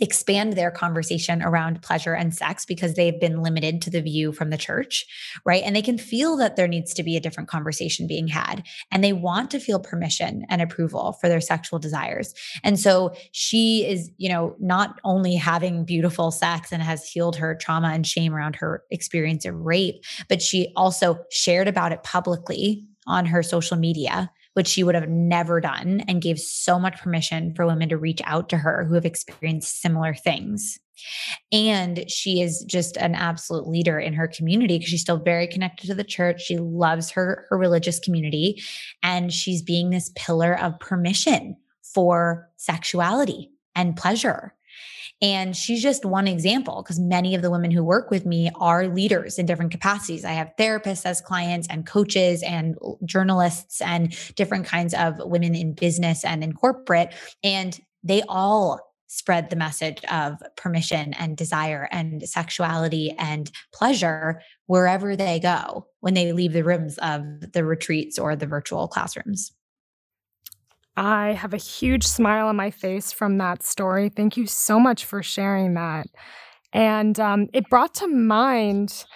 [0.00, 4.50] expand their conversation around pleasure and sex because they've been limited to the view from
[4.50, 5.06] the church,
[5.44, 5.62] right?
[5.64, 9.04] And they can feel that there needs to be a different conversation being had and
[9.04, 12.34] they want to feel permission and approval for their sexual desires.
[12.64, 17.54] And so she is, you know, not only having beautiful sex and has healed her
[17.54, 22.86] trauma and shame around her experience of rape, but she also shared about it publicly
[23.06, 27.54] on her social media which she would have never done, and gave so much permission
[27.54, 30.78] for women to reach out to her who have experienced similar things.
[31.52, 35.86] And she is just an absolute leader in her community because she's still very connected
[35.86, 36.42] to the church.
[36.42, 38.62] She loves her, her religious community,
[39.02, 44.54] and she's being this pillar of permission for sexuality and pleasure.
[45.22, 48.88] And she's just one example because many of the women who work with me are
[48.88, 50.24] leaders in different capacities.
[50.24, 55.74] I have therapists as clients and coaches and journalists and different kinds of women in
[55.74, 57.12] business and in corporate.
[57.44, 65.16] And they all spread the message of permission and desire and sexuality and pleasure wherever
[65.16, 69.52] they go when they leave the rooms of the retreats or the virtual classrooms.
[71.00, 74.10] I have a huge smile on my face from that story.
[74.10, 76.08] Thank you so much for sharing that.
[76.74, 79.06] And um, it brought to mind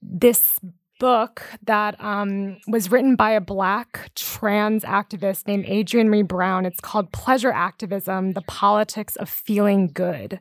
[0.00, 0.60] this
[1.00, 6.64] book that um, was written by a Black trans activist named Adrienne Maree Brown.
[6.64, 10.38] It's called Pleasure Activism The Politics of Feeling Good.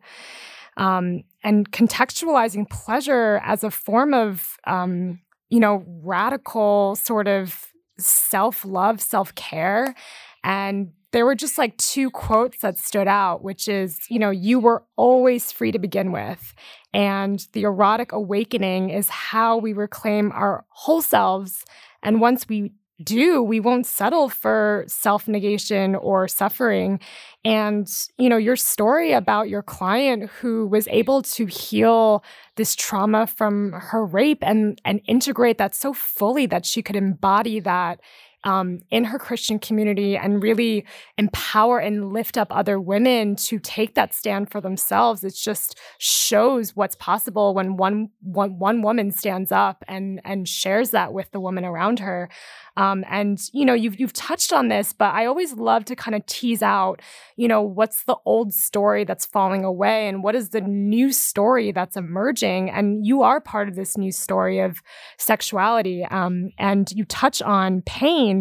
[0.78, 8.64] Um, and contextualizing pleasure as a form of, um, you know, radical sort of self
[8.64, 9.96] love, self care
[10.44, 14.60] and there were just like two quotes that stood out, which is, you know, you
[14.60, 16.56] were always free to begin with.
[16.92, 21.66] And the erotic awakening is how we reclaim our whole selves.
[22.02, 27.00] And once we do, we won't settle for self negation or suffering.
[27.46, 32.24] And, you know, your story about your client who was able to heal
[32.56, 37.60] this trauma from her rape and, and integrate that so fully that she could embody
[37.60, 38.00] that
[38.44, 40.86] um, in her Christian community and really
[41.18, 45.24] empower and lift up other women to take that stand for themselves.
[45.24, 50.92] It just shows what's possible when one, one, one woman stands up and, and shares
[50.92, 52.30] that with the woman around her.
[52.76, 56.16] Um, and you know, you've you've touched on this, but I always love to kind
[56.16, 57.04] of tease out,
[57.36, 61.72] you know, what's the old story that's falling away, and what is the new story
[61.72, 62.72] that's emerging.
[62.72, 64.82] And you are part of this new story of
[65.20, 68.33] sexuality, um, and you touch on pain,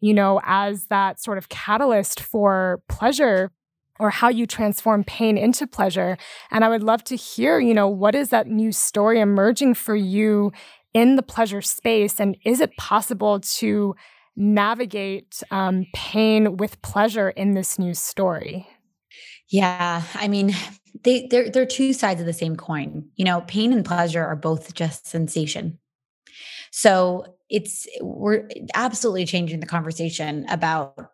[0.00, 3.50] you know, as that sort of catalyst for pleasure
[3.98, 6.16] or how you transform pain into pleasure.
[6.50, 9.94] And I would love to hear, you know, what is that new story emerging for
[9.94, 10.52] you
[10.94, 12.18] in the pleasure space?
[12.18, 13.94] And is it possible to
[14.36, 18.66] navigate um, pain with pleasure in this new story?
[19.48, 20.54] Yeah, I mean,
[21.02, 23.08] they they're they're two sides of the same coin.
[23.16, 25.79] You know, pain and pleasure are both just sensation.
[26.70, 31.10] So it's we're absolutely changing the conversation about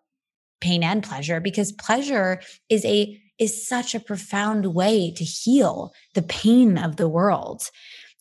[0.60, 6.22] pain and pleasure because pleasure is a is such a profound way to heal the
[6.22, 7.70] pain of the world.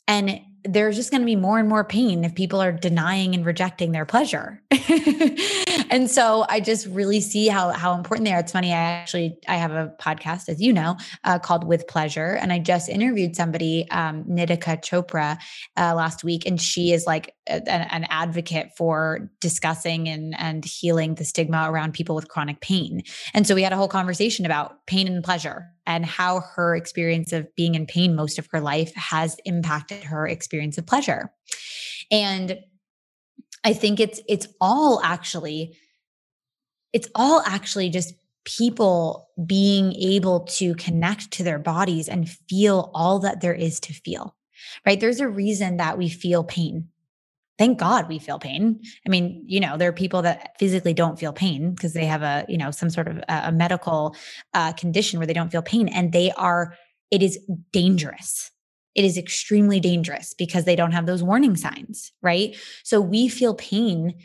[0.07, 3.45] And there's just going to be more and more pain if people are denying and
[3.45, 4.61] rejecting their pleasure.
[5.89, 8.39] and so I just really see how how important they are.
[8.39, 8.71] It's funny.
[8.71, 12.59] I actually I have a podcast, as you know, uh, called With Pleasure, and I
[12.59, 15.37] just interviewed somebody, um, Nitika Chopra,
[15.77, 21.15] uh, last week, and she is like a, an advocate for discussing and and healing
[21.15, 23.03] the stigma around people with chronic pain.
[23.33, 27.31] And so we had a whole conversation about pain and pleasure and how her experience
[27.31, 31.31] of being in pain most of her life has impacted her experience of pleasure.
[32.11, 32.59] And
[33.63, 35.75] I think it's it's all actually
[36.95, 38.13] it's all actually just
[38.45, 43.91] people being able to connect to their bodies and feel all that there is to
[43.91, 44.33] feel.
[44.85, 44.97] Right?
[44.97, 46.87] There's a reason that we feel pain.
[47.57, 48.81] Thank God we feel pain.
[49.05, 52.21] I mean, you know, there are people that physically don't feel pain because they have
[52.21, 54.15] a, you know, some sort of a, a medical
[54.53, 56.75] uh, condition where they don't feel pain and they are,
[57.11, 57.37] it is
[57.73, 58.51] dangerous
[58.95, 62.55] it is extremely dangerous because they don't have those warning signs, right?
[62.83, 64.15] So we feel pain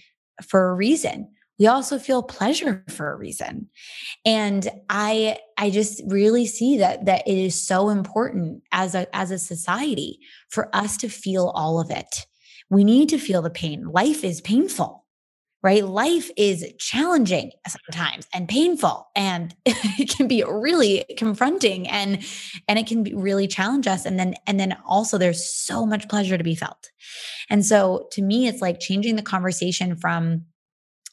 [0.46, 1.28] for a reason.
[1.60, 3.68] We also feel pleasure for a reason.
[4.24, 9.30] And I I just really see that that it is so important as a as
[9.30, 12.26] a society for us to feel all of it.
[12.70, 13.84] We need to feel the pain.
[13.84, 15.00] Life is painful
[15.62, 15.84] right?
[15.84, 22.24] Life is challenging sometimes and painful and it can be really confronting and
[22.66, 26.08] and it can be really challenge us and then and then also there's so much
[26.08, 26.90] pleasure to be felt.
[27.50, 30.46] And so to me it's like changing the conversation from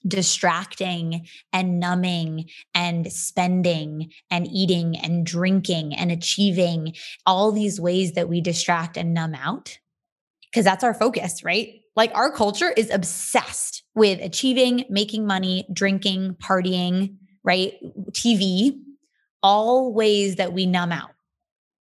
[0.06, 6.94] distracting and numbing and spending and eating and drinking and achieving
[7.26, 9.80] all these ways that we distract and numb out
[10.52, 11.82] because that's our focus, right?
[11.96, 17.74] Like our culture is obsessed with achieving, making money, drinking, partying, right?
[18.12, 18.80] TV,
[19.44, 21.12] all ways that we numb out,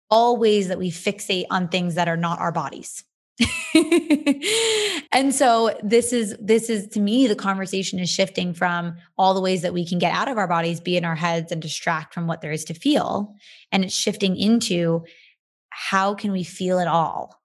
[0.09, 3.03] all ways that we fixate on things that are not our bodies.
[5.12, 9.42] and so this is this is to me the conversation is shifting from all the
[9.42, 12.14] ways that we can get out of our bodies be in our heads and distract
[12.14, 13.36] from what there is to feel
[13.74, 15.04] and it's shifting into
[15.70, 17.42] how can we feel it all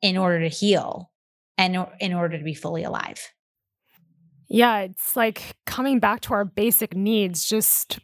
[0.00, 1.10] in order to heal
[1.58, 3.32] and in order to be fully alive.
[4.48, 7.98] Yeah, it's like coming back to our basic needs, just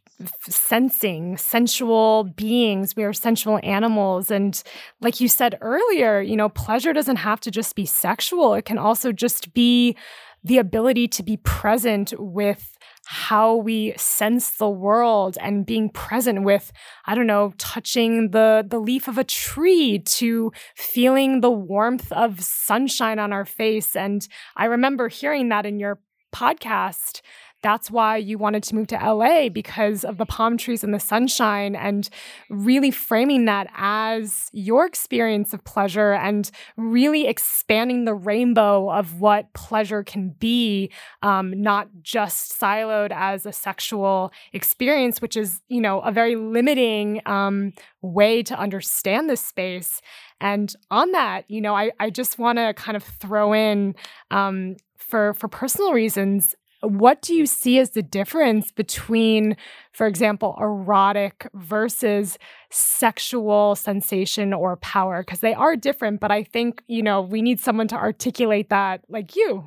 [0.49, 2.97] sensing, sensual beings.
[2.97, 4.31] We are sensual animals.
[4.31, 4.61] And
[5.01, 8.79] like you said earlier, you know, pleasure doesn't have to just be sexual, it can
[8.79, 9.97] also just be
[10.45, 16.73] the ability to be present with how we sense the world and being present with
[17.05, 22.41] i don't know touching the the leaf of a tree to feeling the warmth of
[22.41, 25.99] sunshine on our face and i remember hearing that in your
[26.33, 27.21] podcast
[27.63, 31.01] that's why you wanted to move to LA because of the palm trees and the
[31.01, 32.09] sunshine, and
[32.51, 39.53] really framing that as your experience of pleasure and really expanding the rainbow of what
[39.53, 40.91] pleasure can be,
[41.23, 47.21] um, not just siloed as a sexual experience, which is, you know, a very limiting
[47.27, 50.01] um, way to understand this space.
[50.41, 53.95] And on that, you know, I, I just want to kind of throw in
[54.33, 59.57] um, for for personal reasons what do you see as the difference between,
[59.93, 62.39] for example, erotic versus
[62.71, 65.23] sexual sensation or power?
[65.23, 69.03] Because they are different, but I think, you know, we need someone to articulate that
[69.09, 69.65] like you.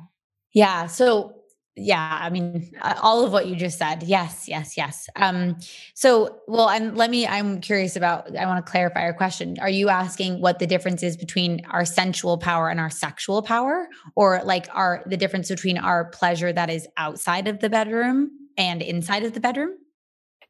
[0.52, 0.86] Yeah.
[0.86, 1.35] So
[1.76, 4.02] yeah i mean uh, all of what you just said.
[4.02, 5.08] Yes yes yes.
[5.16, 5.56] Um
[5.94, 9.56] so well and let me i'm curious about i want to clarify your question.
[9.60, 13.88] Are you asking what the difference is between our sensual power and our sexual power?
[14.14, 18.82] Or like our the difference between our pleasure that is outside of the bedroom and
[18.82, 19.76] inside of the bedroom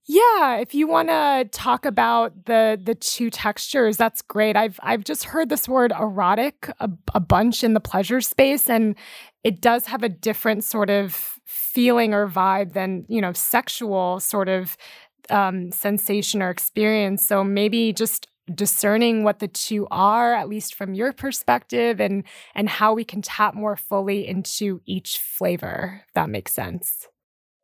[0.08, 4.56] yeah, if you want to talk about the the two textures, that's great.
[4.56, 8.94] I've I've just heard this word erotic a, a bunch in the pleasure space and
[9.42, 14.48] it does have a different sort of feeling or vibe than, you know, sexual sort
[14.48, 14.76] of
[15.28, 17.26] um, sensation or experience.
[17.26, 22.22] So maybe just discerning what the two are at least from your perspective and
[22.54, 27.08] and how we can tap more fully into each flavor if that makes sense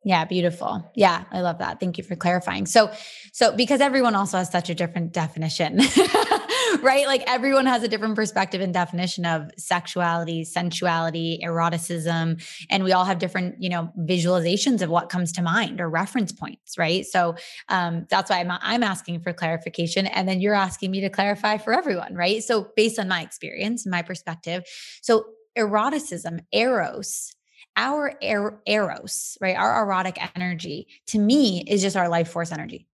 [0.05, 0.91] yeah, beautiful.
[0.95, 1.79] Yeah, I love that.
[1.79, 2.65] Thank you for clarifying.
[2.65, 2.91] So,
[3.31, 5.77] so because everyone also has such a different definition,
[6.81, 7.07] right?
[7.07, 12.37] Like everyone has a different perspective and definition of sexuality, sensuality, eroticism,
[12.69, 16.33] and we all have different, you know, visualizations of what comes to mind or reference
[16.33, 17.05] points, right?
[17.05, 17.35] So,
[17.69, 21.57] um, that's why I'm I'm asking for clarification, and then you're asking me to clarify
[21.57, 22.43] for everyone, right?
[22.43, 24.63] So, based on my experience, my perspective,
[25.01, 25.25] so
[25.55, 27.33] eroticism, eros
[27.75, 29.55] our er- eros, right?
[29.57, 32.87] Our erotic energy to me is just our life force energy.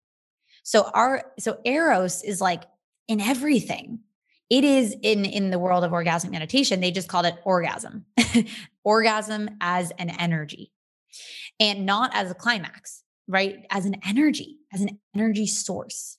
[0.64, 2.64] So our so eros is like
[3.08, 4.00] in everything.
[4.50, 8.06] It is in in the world of orgasmic meditation, they just called it orgasm.
[8.84, 10.72] orgasm as an energy.
[11.60, 13.66] and not as a climax, right?
[13.72, 16.18] As an energy, as an energy source.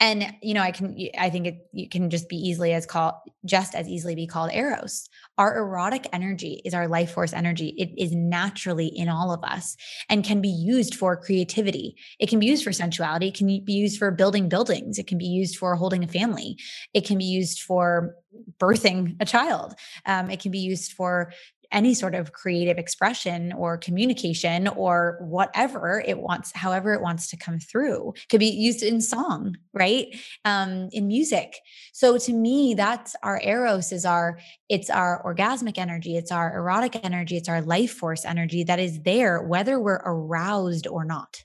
[0.00, 3.14] And you know, I can I think it you can just be easily as called
[3.44, 5.08] just as easily be called eros.
[5.38, 7.74] Our erotic energy is our life force energy.
[7.78, 9.76] It is naturally in all of us
[10.08, 11.96] and can be used for creativity.
[12.18, 15.18] It can be used for sensuality, it can be used for building buildings, it can
[15.18, 16.58] be used for holding a family,
[16.92, 18.14] it can be used for
[18.58, 19.74] birthing a child.
[20.06, 21.32] Um, it can be used for
[21.72, 27.36] any sort of creative expression or communication or whatever it wants, however it wants to
[27.36, 28.14] come through.
[28.28, 30.14] Could be used in song, right?
[30.44, 31.56] Um, in music.
[31.92, 37.04] So to me, that's our eros is our it's our orgasmic energy, it's our erotic
[37.04, 41.44] energy, it's our life force energy that is there whether we're aroused or not.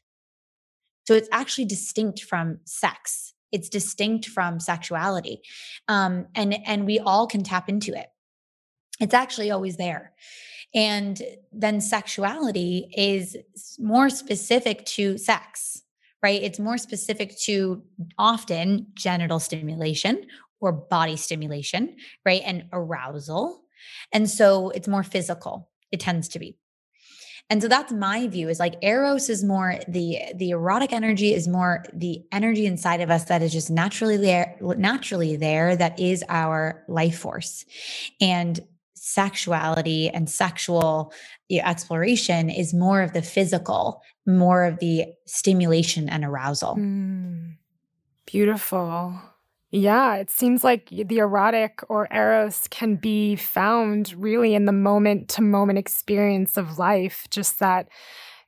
[1.07, 3.33] So it's actually distinct from sex.
[3.53, 5.39] It's distinct from sexuality,
[5.87, 8.07] um, and and we all can tap into it
[8.99, 10.13] it's actually always there.
[10.73, 11.21] And
[11.51, 13.37] then sexuality is
[13.79, 15.83] more specific to sex,
[16.21, 16.41] right?
[16.41, 17.83] It's more specific to
[18.17, 20.25] often genital stimulation
[20.59, 21.95] or body stimulation,
[22.25, 22.41] right?
[22.45, 23.61] And arousal.
[24.11, 26.57] And so it's more physical, it tends to be.
[27.49, 31.47] And so that's my view is like eros is more the the erotic energy is
[31.47, 36.25] more the energy inside of us that is just naturally there naturally there that is
[36.27, 37.63] our life force.
[38.19, 38.59] And
[39.07, 41.13] sexuality and sexual
[41.51, 46.75] exploration is more of the physical, more of the stimulation and arousal.
[46.75, 47.55] Mm,
[48.25, 49.19] beautiful.
[49.71, 55.29] Yeah, it seems like the erotic or eros can be found really in the moment
[55.29, 57.87] to moment experience of life, just that,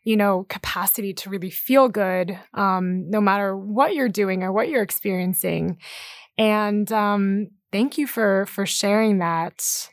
[0.03, 4.69] you know, capacity to really feel good, um, no matter what you're doing or what
[4.69, 5.77] you're experiencing.
[6.37, 9.89] And um, thank you for for sharing that.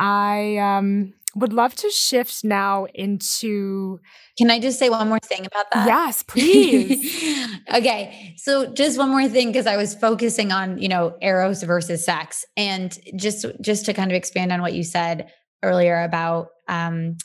[0.00, 4.00] I um, would love to shift now into.
[4.38, 5.86] Can I just say one more thing about that?
[5.86, 7.54] Yes, please.
[7.72, 8.34] okay.
[8.38, 12.44] So just one more thing because I was focusing on, you know, eros versus sex
[12.56, 15.30] and just just to kind of expand on what you said
[15.62, 17.16] earlier about um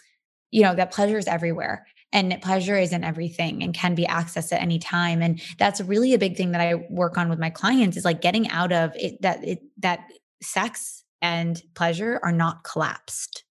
[0.52, 4.62] you know, that pleasure is everywhere and pleasure isn't everything and can be accessed at
[4.62, 7.98] any time and that's really a big thing that I work on with my clients
[7.98, 10.02] is like getting out of it that it that
[10.42, 13.46] sex and pleasure are not collapsed.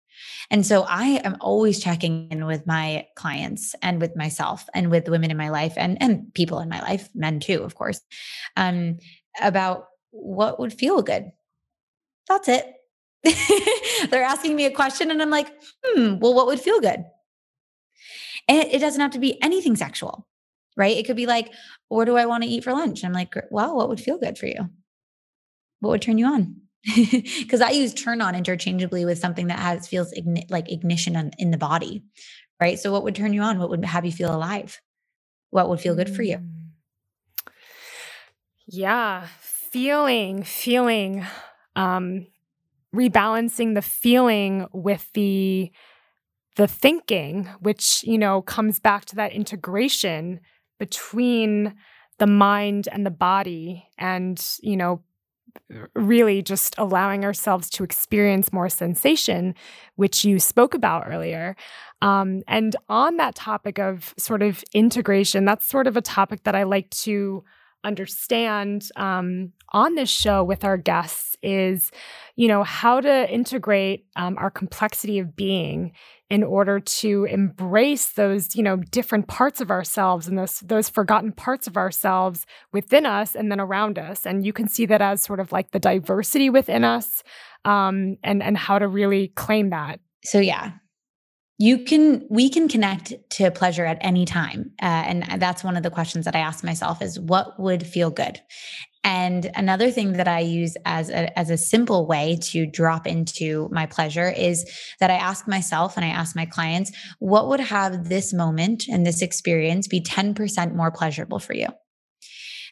[0.51, 5.09] And so I am always checking in with my clients and with myself and with
[5.09, 8.03] women in my life and, and people in my life, men too, of course,
[8.59, 8.99] um,
[9.41, 11.33] about what would feel good.
[12.29, 12.75] That's it.
[14.11, 15.51] They're asking me a question and I'm like,
[15.83, 17.03] hmm, well, what would feel good?
[18.49, 20.29] And it, it doesn't have to be anything sexual,
[20.77, 20.99] right?
[20.99, 21.51] It could be like,
[21.89, 23.03] what do I want to eat for lunch?
[23.03, 24.69] I'm like, well, what would feel good for you?
[25.81, 26.63] What would turn you on?
[26.97, 31.31] because I use turn on interchangeably with something that has feels igni- like ignition in,
[31.39, 32.03] in, the body,
[32.61, 32.79] right?
[32.79, 33.59] So, what would turn you on?
[33.59, 34.81] What would have you feel alive?
[35.51, 36.39] What would feel good for you?
[36.39, 36.63] Mm.
[38.67, 41.25] Yeah, feeling, feeling,
[41.77, 42.27] um,
[42.95, 45.71] rebalancing the feeling with the
[46.57, 50.41] the thinking, which you know comes back to that integration
[50.79, 51.75] between
[52.19, 55.03] the mind and the body, and you know
[55.95, 59.55] really just allowing ourselves to experience more sensation,
[59.97, 61.57] which you spoke about earlier.
[62.01, 66.55] Um, and on that topic of sort of integration, that's sort of a topic that
[66.55, 67.45] I like to
[67.85, 71.91] understand um, on this show with our guests is,
[72.37, 75.93] you know, how to integrate um, our complexity of being
[76.31, 81.33] in order to embrace those, you know, different parts of ourselves and those those forgotten
[81.33, 84.25] parts of ourselves within us and then around us.
[84.25, 87.23] And you can see that as sort of like the diversity within us,
[87.65, 90.01] um, and and how to really claim that.
[90.25, 90.73] So yeah,
[91.63, 94.73] you can we can connect to pleasure at any time.
[94.83, 98.11] Uh, and that's one of the questions that i ask myself is what would feel
[98.11, 98.41] good?
[99.05, 103.69] And another thing that i use as a, as a simple way to drop into
[103.71, 106.91] my pleasure is that i ask myself and i ask my clients
[107.21, 111.69] what would have this moment and this experience be 10% more pleasurable for you?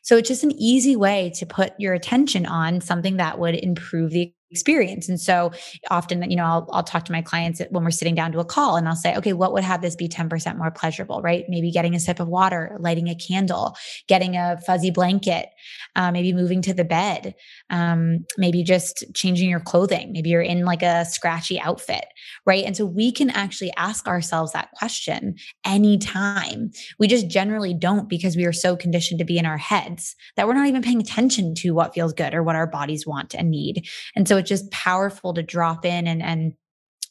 [0.02, 4.10] So it's just an easy way to put your attention on something that would improve
[4.10, 5.08] the experience.
[5.08, 5.52] And so
[5.90, 8.44] often, you know, I'll, I'll talk to my clients when we're sitting down to a
[8.44, 11.44] call and I'll say, okay, what would have this be 10% more pleasurable, right?
[11.48, 13.76] Maybe getting a sip of water, lighting a candle,
[14.08, 15.50] getting a fuzzy blanket,
[15.94, 17.34] uh, maybe moving to the bed,
[17.70, 20.12] um, maybe just changing your clothing.
[20.12, 22.06] Maybe you're in like a scratchy outfit,
[22.44, 22.64] right?
[22.64, 26.70] And so we can actually ask ourselves that question anytime.
[26.98, 30.48] We just generally don't because we are so conditioned to be in our heads that
[30.48, 33.50] we're not even paying attention to what feels good or what our bodies want and
[33.50, 33.86] need.
[34.16, 36.54] And so it's just powerful to drop in and, and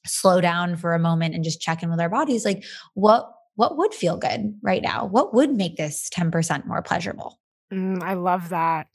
[0.05, 2.63] slow down for a moment and just check in with our bodies like
[2.93, 5.05] what what would feel good right now?
[5.05, 7.41] What would make this 10% more pleasurable?
[7.73, 8.87] Mm, i love that.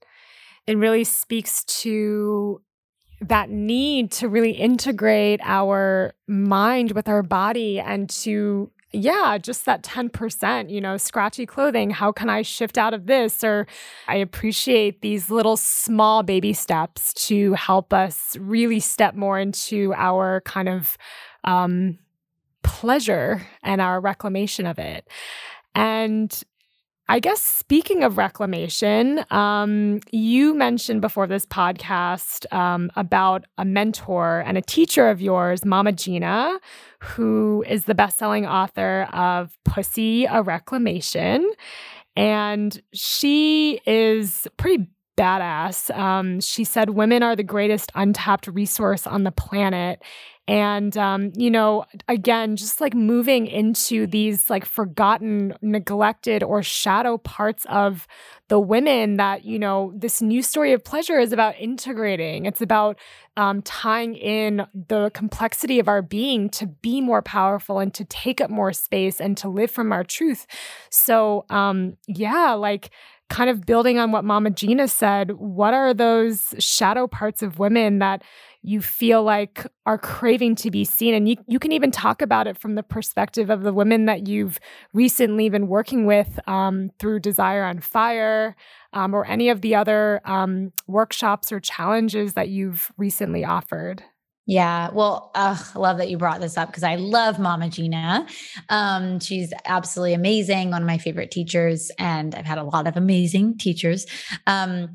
[0.66, 2.62] It really speaks to
[3.20, 9.82] that need to really integrate our mind with our body and to yeah, just that
[9.82, 11.90] 10%, you know, scratchy clothing.
[11.90, 13.42] How can I shift out of this?
[13.42, 13.66] Or
[14.08, 20.40] I appreciate these little small baby steps to help us really step more into our
[20.42, 20.96] kind of
[21.44, 21.98] um,
[22.62, 25.06] pleasure and our reclamation of it.
[25.74, 26.42] And
[27.06, 34.42] I guess speaking of reclamation, um, you mentioned before this podcast um, about a mentor
[34.46, 36.58] and a teacher of yours, Mama Gena,
[37.04, 41.50] who is the best-selling author of Pussy: A Reclamation,
[42.16, 45.96] and she is pretty badass.
[45.96, 50.02] Um, she said women are the greatest untapped resource on the planet,
[50.46, 57.16] and um, you know again just like moving into these like forgotten neglected or shadow
[57.16, 58.06] parts of
[58.48, 62.44] the women that you know this new story of pleasure is about integrating.
[62.46, 62.98] It's about
[63.36, 68.40] um, tying in the complexity of our being to be more powerful and to take
[68.40, 70.46] up more space and to live from our truth.
[70.90, 72.90] So um, yeah like
[73.30, 77.98] kind of building on what mama Gena said what are those shadow parts of women
[77.98, 78.22] that
[78.64, 81.12] you feel like are craving to be seen.
[81.12, 84.26] And you, you can even talk about it from the perspective of the women that
[84.26, 84.58] you've
[84.94, 88.56] recently been working with um, through Desire on Fire
[88.94, 94.02] um, or any of the other um, workshops or challenges that you've recently offered.
[94.46, 98.26] Yeah, well, I love that you brought this up because I love Mama Gena.
[98.68, 102.96] Um, she's absolutely amazing, one of my favorite teachers, and I've had a lot of
[102.96, 104.06] amazing teachers.
[104.46, 104.90] Um,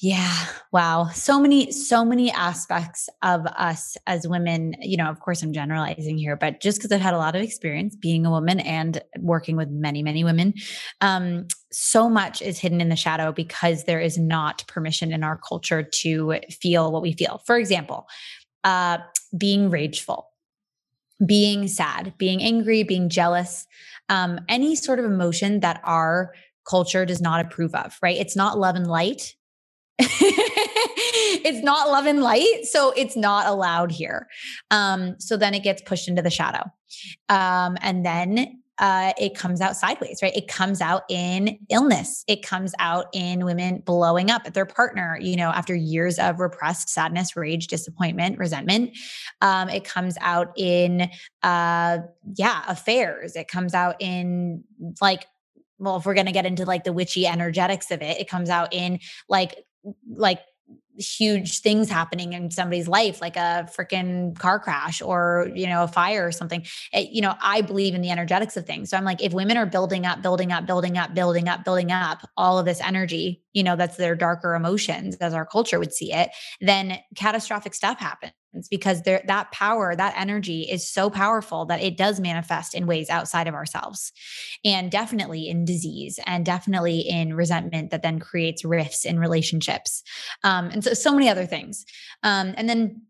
[0.00, 0.34] yeah.
[0.72, 1.08] Wow.
[1.14, 4.76] So many, so many aspects of us as women.
[4.82, 7.40] You know, of course, I'm generalizing here, but just because I've had a lot of
[7.40, 10.52] experience being a woman and working with many, many women,
[11.00, 15.38] um, so much is hidden in the shadow because there is not permission in our
[15.38, 17.40] culture to feel what we feel.
[17.46, 18.06] For example,
[18.66, 18.98] uh,
[19.38, 20.28] being rageful,
[21.24, 23.66] being sad, being angry, being jealous,
[24.08, 26.34] um, any sort of emotion that our
[26.68, 28.16] culture does not approve of, right?
[28.16, 29.34] It's not love and light.
[31.48, 34.26] It's not love and light so it's not allowed here.
[34.70, 36.64] Um so then it gets pushed into the shadow.
[37.28, 40.36] Um and then uh, it comes out sideways, right?
[40.36, 42.24] It comes out in illness.
[42.28, 46.40] It comes out in women blowing up at their partner, you know, after years of
[46.40, 48.96] repressed sadness, rage, disappointment, resentment.
[49.40, 51.10] Um, it comes out in,
[51.42, 51.98] uh,
[52.34, 53.36] yeah, affairs.
[53.36, 54.64] It comes out in
[55.00, 55.26] like
[55.78, 58.48] well, if we're going to get into like the witchy energetics of it, it comes
[58.48, 58.98] out in
[59.28, 59.64] like
[60.08, 60.40] like
[60.98, 65.88] huge things happening in somebody's life like a freaking car crash or you know a
[65.88, 68.90] fire or something it, you know i believe in the energetics of things.
[68.90, 71.92] So i'm like if women are building up building up building up building up building
[71.92, 75.92] up all of this energy you know that's their darker emotions as our culture would
[75.92, 76.30] see it
[76.60, 78.32] then catastrophic stuff happens
[78.70, 83.10] because there that power that energy is so powerful that it does manifest in ways
[83.10, 84.12] outside of ourselves
[84.64, 90.02] and definitely in disease and definitely in resentment that then creates rifts in relationships
[90.44, 91.84] um, and so so many other things
[92.22, 93.02] um, and then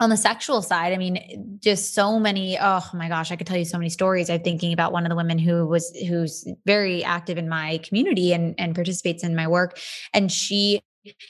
[0.00, 2.56] on the sexual side, I mean, just so many.
[2.58, 4.30] Oh my gosh, I could tell you so many stories.
[4.30, 8.32] I'm thinking about one of the women who was who's very active in my community
[8.32, 9.78] and and participates in my work,
[10.14, 10.80] and she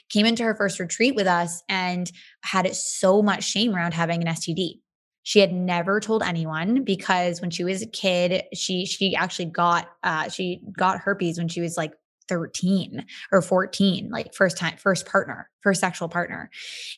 [0.09, 2.11] came into her first retreat with us and
[2.43, 4.79] had so much shame around having an STD.
[5.23, 9.87] She had never told anyone because when she was a kid, she she actually got
[10.03, 11.93] uh, she got herpes when she was like
[12.29, 16.51] 13 or 14 like first time first partner first sexual partner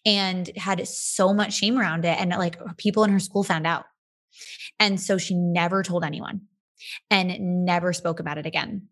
[0.06, 3.86] and had so much shame around it and like people in her school found out
[4.78, 6.42] and so she never told anyone
[7.10, 8.88] and never spoke about it again.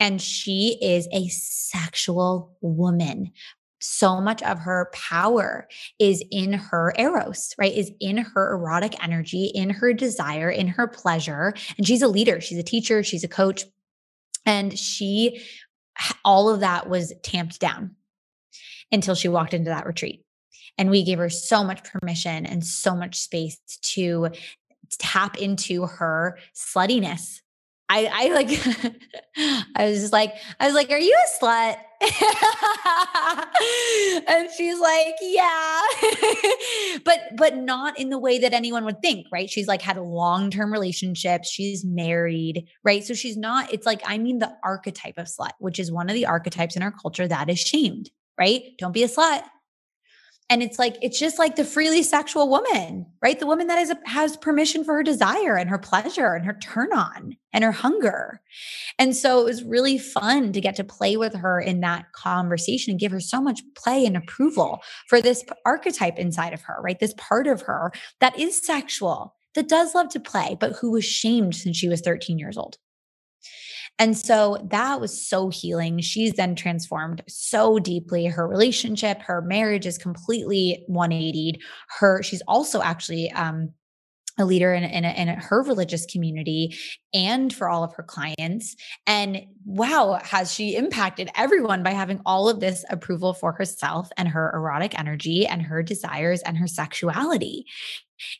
[0.00, 3.32] And she is a sexual woman.
[3.80, 5.68] So much of her power
[5.98, 7.74] is in her eros, right?
[7.74, 11.52] Is in her erotic energy, in her desire, in her pleasure.
[11.76, 13.64] And she's a leader, she's a teacher, she's a coach.
[14.46, 15.42] And she,
[16.24, 17.96] all of that was tamped down
[18.90, 20.24] until she walked into that retreat.
[20.78, 23.58] And we gave her so much permission and so much space
[23.94, 24.30] to
[24.98, 27.40] tap into her sluttiness.
[27.88, 28.48] I, I like,
[29.76, 31.76] I was just like, I was like, are you a slut?
[34.28, 35.82] and she's like, yeah,
[37.04, 39.50] but, but not in the way that anyone would think, right?
[39.50, 41.48] She's like had a long-term relationships.
[41.48, 43.04] She's married, right?
[43.04, 46.14] So she's not, it's like, I mean, the archetype of slut, which is one of
[46.14, 48.62] the archetypes in our culture that is shamed, right?
[48.78, 49.42] Don't be a slut.
[50.50, 53.40] And it's like it's just like the freely sexual woman right?
[53.40, 56.58] The woman that is a, has permission for her desire and her pleasure and her
[56.62, 58.42] turn on and her hunger.
[58.98, 62.90] And so it was really fun to get to play with her in that conversation
[62.90, 66.98] and give her so much play and approval for this archetype inside of her right?
[66.98, 71.04] This part of her that is sexual that does love to play but who was
[71.04, 72.76] shamed since she was 13 years old
[73.98, 76.00] and so that was so healing.
[76.00, 78.26] She's then transformed so deeply.
[78.26, 81.60] Her relationship, her marriage is completely 180.
[81.98, 83.70] Her, she's also actually um,
[84.38, 86.76] a leader in, in, in her religious community
[87.12, 88.74] and for all of her clients.
[89.06, 94.28] And wow, has she impacted everyone by having all of this approval for herself and
[94.28, 97.66] her erotic energy and her desires and her sexuality.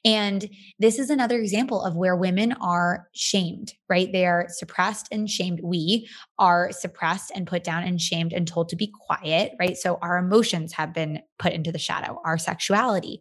[0.05, 4.11] And this is another example of where women are shamed, right?
[4.11, 5.61] They are suppressed and shamed.
[5.63, 9.77] We are suppressed and put down and shamed and told to be quiet, right?
[9.77, 13.21] So our emotions have been put into the shadow, our sexuality,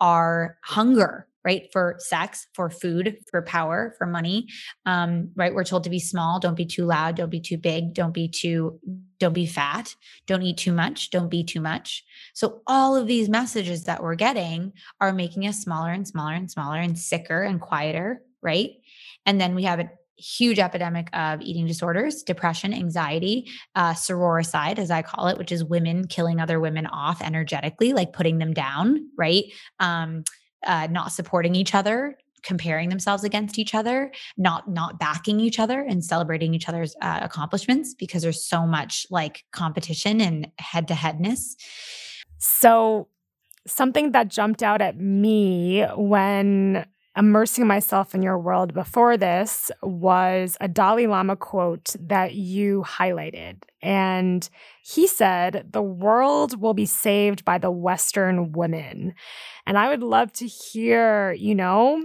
[0.00, 1.68] our hunger, right?
[1.72, 4.48] For sex, for food, for power, for money.
[4.86, 5.54] Um, right.
[5.54, 8.28] We're told to be small, don't be too loud, don't be too big, don't be
[8.28, 8.80] too,
[9.18, 9.94] don't be fat,
[10.26, 12.04] don't eat too much, don't be too much.
[12.32, 16.50] So all of these messages that we're getting are making us smaller and smaller and
[16.50, 18.70] smaller and sicker and quieter, right?
[19.26, 24.90] And then we have a huge epidemic of eating disorders, depression, anxiety, uh, sororicide, as
[24.90, 29.10] I call it, which is women killing other women off energetically, like putting them down,
[29.18, 29.44] right?
[29.80, 30.24] Um,
[30.66, 35.80] uh, not supporting each other comparing themselves against each other not not backing each other
[35.80, 40.94] and celebrating each other's uh, accomplishments because there's so much like competition and head to
[40.94, 41.56] headness
[42.38, 43.08] so
[43.66, 46.84] something that jumped out at me when
[47.16, 53.62] immersing myself in your world before this was a Dalai Lama quote that you highlighted.
[53.82, 54.48] And
[54.82, 59.14] he said, The world will be saved by the Western women.
[59.66, 62.04] And I would love to hear, you know,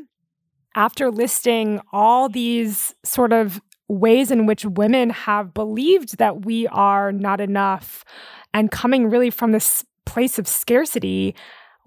[0.76, 7.12] after listing all these sort of ways in which women have believed that we are
[7.12, 8.05] not enough
[8.53, 11.36] and coming really from this place of scarcity,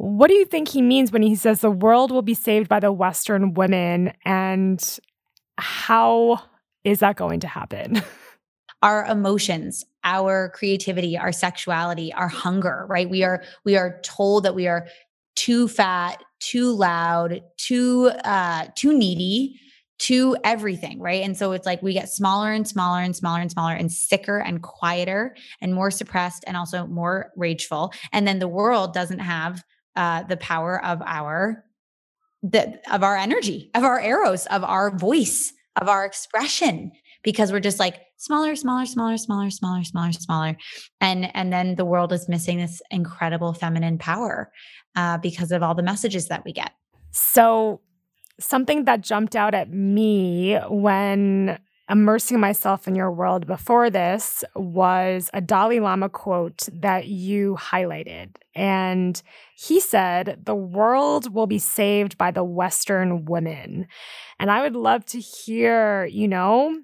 [0.03, 2.81] what do you think he means when he says the world will be saved by
[2.81, 4.13] the Western women?
[4.25, 4.99] And
[5.59, 6.43] how
[6.83, 8.03] is that going to happen?
[8.83, 13.09] Our emotions, our creativity, our sexuality, our hunger, right?
[13.09, 14.89] We are we are told that we are
[15.37, 19.61] too fat, too loud, too uh too needy,
[20.01, 21.23] to everything, right?
[21.23, 24.39] And so it's like we get smaller and smaller and smaller and smaller and sicker
[24.39, 27.93] and quieter and more suppressed and also more rageful.
[28.11, 29.63] And then the world doesn't have
[29.97, 31.65] uh, the power of our
[32.43, 36.91] the of our energy, of our eros, of our voice, of our expression,
[37.23, 40.57] because we're just like smaller, smaller, smaller, smaller, smaller, smaller, smaller,
[41.01, 44.51] and and then the world is missing this incredible feminine power
[44.97, 46.73] uh, because of all the messages that we get.
[47.13, 47.81] So,
[48.41, 51.59] something that jumped out at me when
[51.93, 58.31] immersing myself in your world before this was a Dalai Lama quote that you highlighted.
[58.55, 59.21] And
[59.55, 63.87] he said, The world will be saved by the Western women.
[64.41, 66.81] And I would love to hear, you know,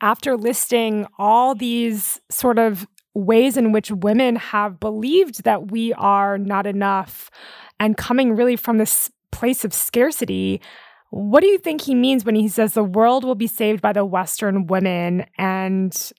[0.00, 6.38] after listing all these sort of ways in which women have believed that we are
[6.38, 7.30] not enough
[7.78, 10.62] and coming really from this place of scarcity
[11.10, 13.92] what do you think he means when he says the world will be saved by
[13.92, 15.26] the Western women?
[15.36, 16.12] And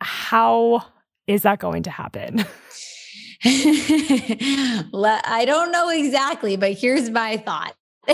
[0.00, 0.82] how
[1.26, 2.44] is that going to happen?
[3.44, 7.74] I don't know exactly, but here's my thought.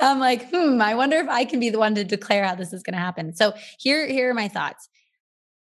[0.00, 2.72] I'm like, hmm, I wonder if I can be the one to declare how this
[2.72, 3.34] is going to happen.
[3.34, 4.88] So here, here are my thoughts.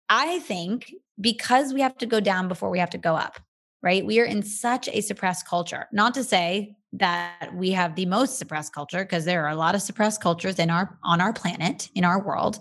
[0.09, 3.41] I think because we have to go down before we have to go up,
[3.83, 4.05] right?
[4.05, 5.89] We are in such a suppressed culture.
[5.93, 9.75] Not to say that we have the most suppressed culture because there are a lot
[9.75, 12.59] of suppressed cultures in our on our planet in our world.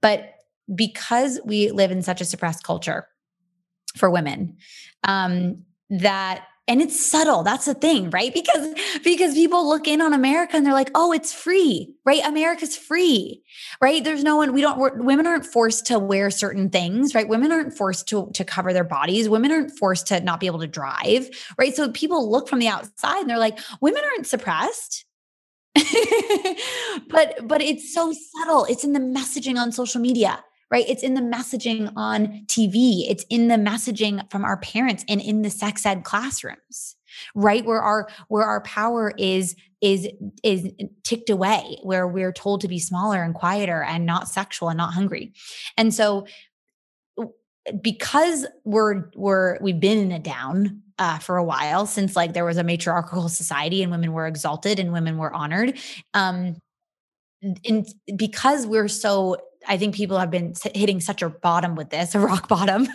[0.00, 0.34] But
[0.74, 3.06] because we live in such a suppressed culture
[3.96, 4.56] for women
[5.04, 8.32] um that and it's subtle that's the thing right?
[8.32, 12.24] Because because people look in on america and they're like oh it's free right?
[12.24, 13.42] America's free
[13.82, 14.02] right?
[14.04, 17.28] There's no one we don't women aren't forced to wear certain things right?
[17.28, 19.28] Women aren't forced to to cover their bodies.
[19.28, 21.74] Women aren't forced to not be able to drive right?
[21.74, 25.04] So people look from the outside and they're like women aren't suppressed.
[27.08, 28.64] But but it's so subtle.
[28.66, 30.84] It's in the messaging on social media right?
[30.88, 35.42] It's in the messaging on TV, it's in the messaging from our parents and in
[35.42, 36.96] the sex ed classrooms
[37.34, 40.08] right where our where our power is is
[40.44, 40.70] is
[41.02, 44.94] ticked away where we're told to be smaller and quieter and not sexual and not
[44.94, 45.32] hungry
[45.76, 46.24] and so
[47.82, 52.44] because we're we're we've been in a down uh, for a while since like there
[52.44, 55.78] was a matriarchal society and women were exalted and women were honored.
[56.14, 56.56] Um,
[57.42, 59.38] and because we're so
[59.70, 62.88] I think people have been hitting such a bottom with this, a rock bottom.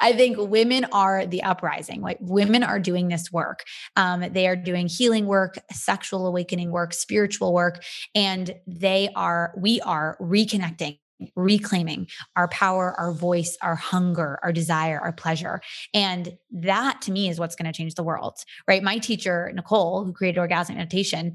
[0.00, 2.00] I think women are the uprising.
[2.00, 3.64] Like women are doing this work.
[3.96, 7.82] Um, they are doing healing work, sexual awakening work, spiritual work,
[8.14, 9.52] and they are.
[9.56, 10.98] We are reconnecting
[11.36, 15.60] reclaiming our power, our voice, our hunger, our desire, our pleasure.
[15.94, 18.34] And that to me is what's going to change the world,
[18.66, 18.82] right?
[18.82, 21.34] My teacher, Nicole, who created Orgasmic Meditation,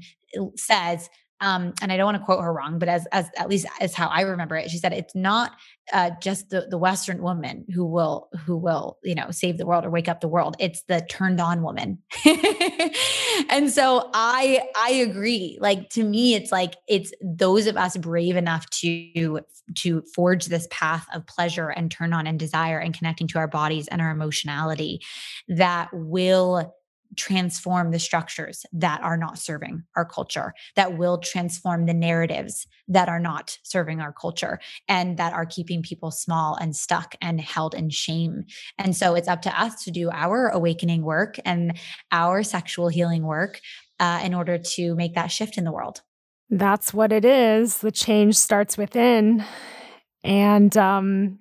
[0.56, 1.08] says
[1.40, 3.94] um, and I don't want to quote her wrong, but as as at least as
[3.94, 5.52] how I remember it, she said it's not
[5.92, 9.84] uh, just the the Western woman who will who will you know save the world
[9.84, 10.56] or wake up the world.
[10.58, 11.98] It's the turned on woman.
[13.48, 15.58] and so I I agree.
[15.60, 19.40] Like to me, it's like it's those of us brave enough to
[19.76, 23.48] to forge this path of pleasure and turn on and desire and connecting to our
[23.48, 25.00] bodies and our emotionality
[25.48, 26.74] that will
[27.16, 33.08] transform the structures that are not serving our culture, that will transform the narratives that
[33.08, 34.58] are not serving our culture
[34.88, 38.44] and that are keeping people small and stuck and held in shame.
[38.78, 41.78] And so it's up to us to do our awakening work and
[42.12, 43.60] our sexual healing work
[43.98, 46.00] uh, in order to make that shift in the world.
[46.48, 47.78] That's what it is.
[47.78, 49.44] The change starts within.
[50.24, 51.38] And, um,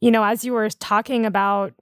[0.00, 1.74] you know, as you were talking about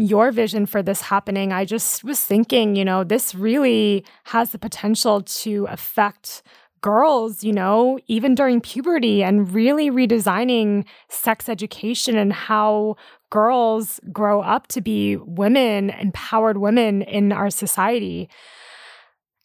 [0.00, 4.58] your vision for this happening, I just was thinking, you know, this really has the
[4.58, 6.42] potential to affect
[6.80, 12.96] girls, you know, even during puberty and really redesigning sex education and how
[13.30, 18.28] girls grow up to be women, empowered women in our society.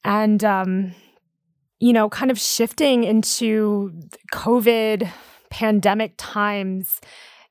[0.04, 0.94] And, um,
[1.80, 3.92] you know, kind of shifting into
[4.32, 5.10] COVID
[5.50, 7.02] pandemic times,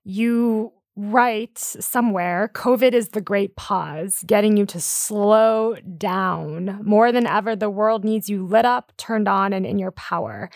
[0.04, 6.78] you write somewhere COVID is the great pause, getting you to slow down.
[6.84, 10.50] More than ever, the world needs you lit up, turned on, and in your power.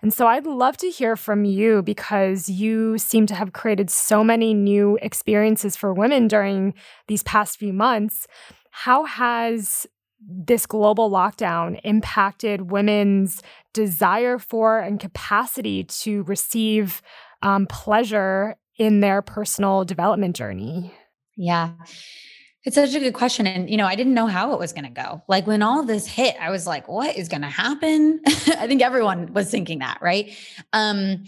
[0.00, 4.22] And so I'd love to hear from you because you seem to have created so
[4.22, 6.74] many new experiences for women during
[7.08, 8.28] these past few months.
[8.70, 9.86] How has
[10.20, 13.42] this global lockdown impacted women's
[13.72, 17.02] desire for and capacity to receive
[17.42, 20.92] um, pleasure in their personal development journey?
[21.36, 21.72] Yeah.
[22.64, 23.46] It's such a good question.
[23.46, 25.22] And, you know, I didn't know how it was going to go.
[25.28, 28.20] Like when all this hit, I was like, what is going to happen?
[28.26, 30.36] I think everyone was thinking that, right?
[30.72, 31.24] Um,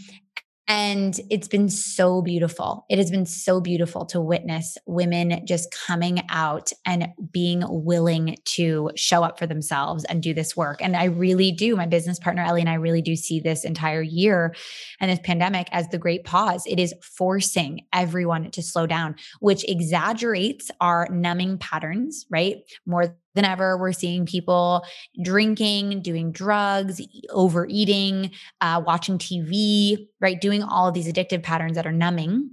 [0.68, 2.84] and it's been so beautiful.
[2.88, 8.90] It has been so beautiful to witness women just coming out and being willing to
[8.94, 10.80] show up for themselves and do this work.
[10.80, 11.74] And I really do.
[11.74, 14.54] My business partner, Ellie, and I really do see this entire year
[15.00, 16.62] and this pandemic as the great pause.
[16.66, 22.58] It is forcing everyone to slow down, which exaggerates our numbing patterns, right?
[22.86, 23.76] More than ever.
[23.76, 24.84] We're seeing people
[25.22, 27.00] drinking, doing drugs,
[27.30, 30.40] overeating, uh, watching TV, right?
[30.40, 32.50] Doing all of these addictive patterns that are numbing.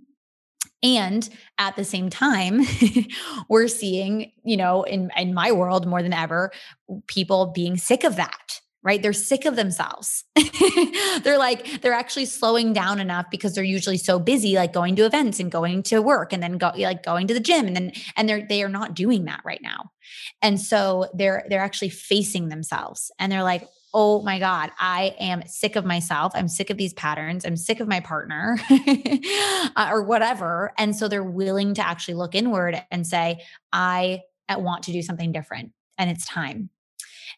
[0.83, 2.61] And at the same time,
[3.49, 6.51] we're seeing, you know, in, in my world more than ever,
[7.07, 9.01] people being sick of that right?
[9.01, 10.23] They're sick of themselves.
[11.23, 15.05] they're like, they're actually slowing down enough because they're usually so busy, like going to
[15.05, 17.67] events and going to work and then go like going to the gym.
[17.67, 19.91] And then, and they're, they are not doing that right now.
[20.41, 25.45] And so they're, they're actually facing themselves and they're like, oh my God, I am
[25.47, 26.31] sick of myself.
[26.33, 27.45] I'm sick of these patterns.
[27.45, 30.71] I'm sick of my partner uh, or whatever.
[30.77, 35.33] And so they're willing to actually look inward and say, I want to do something
[35.33, 36.69] different and it's time.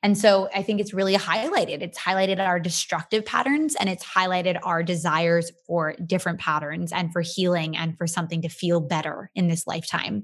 [0.02, 1.82] And so I think it's really highlighted.
[1.82, 7.22] It's highlighted our destructive patterns and it's highlighted our desires for different patterns and for
[7.22, 10.24] healing and for something to feel better in this lifetime.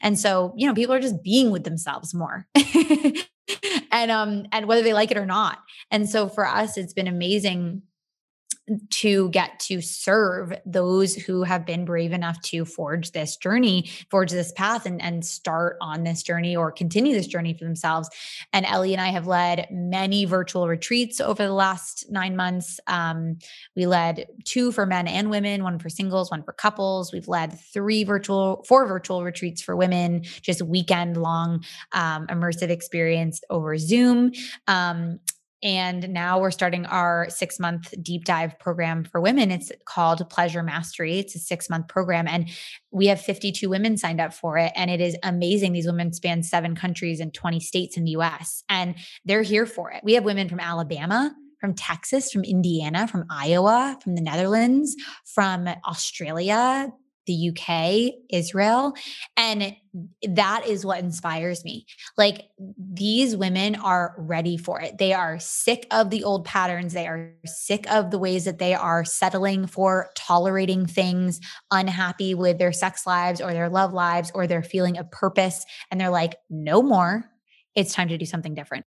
[0.00, 2.48] And so, you know, people are just being with themselves more.
[3.92, 5.58] and um and whether they like it or not.
[5.90, 7.82] And so for us it's been amazing
[8.90, 14.30] to get to serve those who have been brave enough to forge this journey, forge
[14.30, 18.08] this path, and, and start on this journey or continue this journey for themselves.
[18.52, 22.80] And Ellie and I have led many virtual retreats over the last nine months.
[22.86, 23.38] Um,
[23.76, 27.12] we led two for men and women, one for singles, one for couples.
[27.12, 33.40] We've led three virtual, four virtual retreats for women, just weekend long um, immersive experience
[33.50, 34.32] over Zoom.
[34.66, 35.20] Um,
[35.62, 39.50] and now we're starting our six month deep dive program for women.
[39.50, 41.18] It's called Pleasure Mastery.
[41.18, 42.26] It's a six month program.
[42.26, 42.50] And
[42.90, 44.72] we have 52 women signed up for it.
[44.74, 45.72] And it is amazing.
[45.72, 49.90] These women span seven countries and 20 states in the US, and they're here for
[49.90, 50.02] it.
[50.02, 55.68] We have women from Alabama, from Texas, from Indiana, from Iowa, from the Netherlands, from
[55.86, 56.92] Australia,
[57.26, 58.94] the UK, Israel.
[59.36, 59.76] And
[60.22, 61.86] that is what inspires me.
[62.16, 62.48] Like
[62.78, 64.98] these women are ready for it.
[64.98, 66.92] They are sick of the old patterns.
[66.92, 72.58] They are sick of the ways that they are settling for tolerating things, unhappy with
[72.58, 75.64] their sex lives or their love lives or their feeling of purpose.
[75.90, 77.24] And they're like, no more.
[77.74, 78.84] It's time to do something different.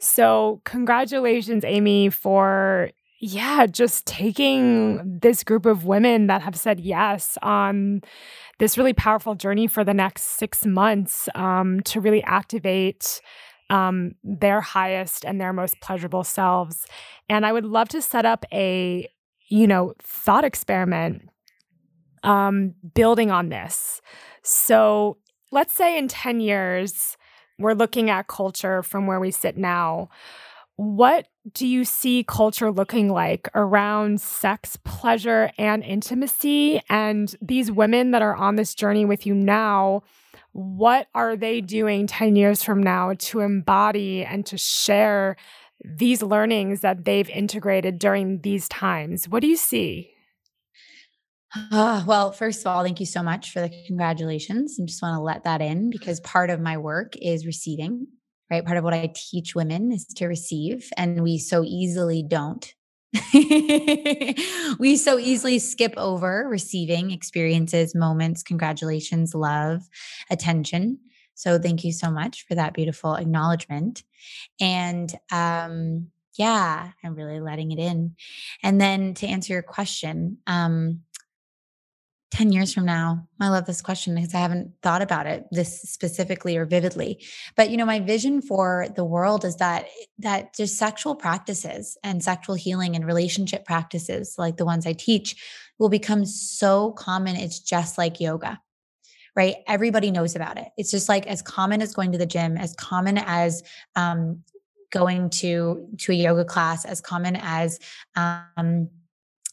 [0.00, 2.90] So, congratulations, Aimee, for
[3.20, 8.02] yeah, just taking this group of women that have said yes on
[8.58, 13.20] this really powerful journey for the next six months um, to really activate
[13.70, 16.86] um, their highest and their most pleasurable selves.
[17.28, 19.08] And I would love to set up a,
[19.48, 21.28] you know, thought experiment
[22.22, 24.00] um, building on this.
[24.42, 25.18] So
[25.50, 27.16] let's say in 10 years,
[27.58, 30.08] we're looking at culture from where we sit now.
[30.78, 36.80] What do you see culture looking like around sex, pleasure, and intimacy?
[36.88, 40.04] And these women that are on this journey with you now,
[40.52, 45.34] what are they doing 10 years from now to embody and to share
[45.84, 49.28] these learnings that they've integrated during these times?
[49.28, 50.12] What do you see?
[51.72, 54.78] Uh, well, first of all, thank you so much for the congratulations.
[54.78, 58.06] And just want to let that in because part of my work is receiving,
[58.50, 58.64] right?
[58.64, 62.74] Part of what I teach women is to receive, and we so easily don't.
[64.78, 69.82] we so easily skip over receiving experiences, moments, congratulations, love,
[70.30, 70.98] attention.
[71.34, 74.02] So thank you so much for that beautiful acknowledgement.
[74.60, 78.14] And um, yeah, I'm really letting it in.
[78.62, 81.00] And then to answer your question, um,
[82.30, 83.26] 10 years from now?
[83.40, 87.24] I love this question because I haven't thought about it this specifically or vividly.
[87.56, 89.86] But you know, my vision for the world is that
[90.18, 95.36] that just sexual practices and sexual healing and relationship practices like the ones I teach
[95.78, 98.60] will become so common it's just like yoga.
[99.34, 99.56] Right?
[99.66, 100.68] Everybody knows about it.
[100.76, 103.62] It's just like as common as going to the gym, as common as
[103.94, 104.42] um,
[104.90, 107.78] going to to a yoga class, as common as
[108.16, 108.90] um,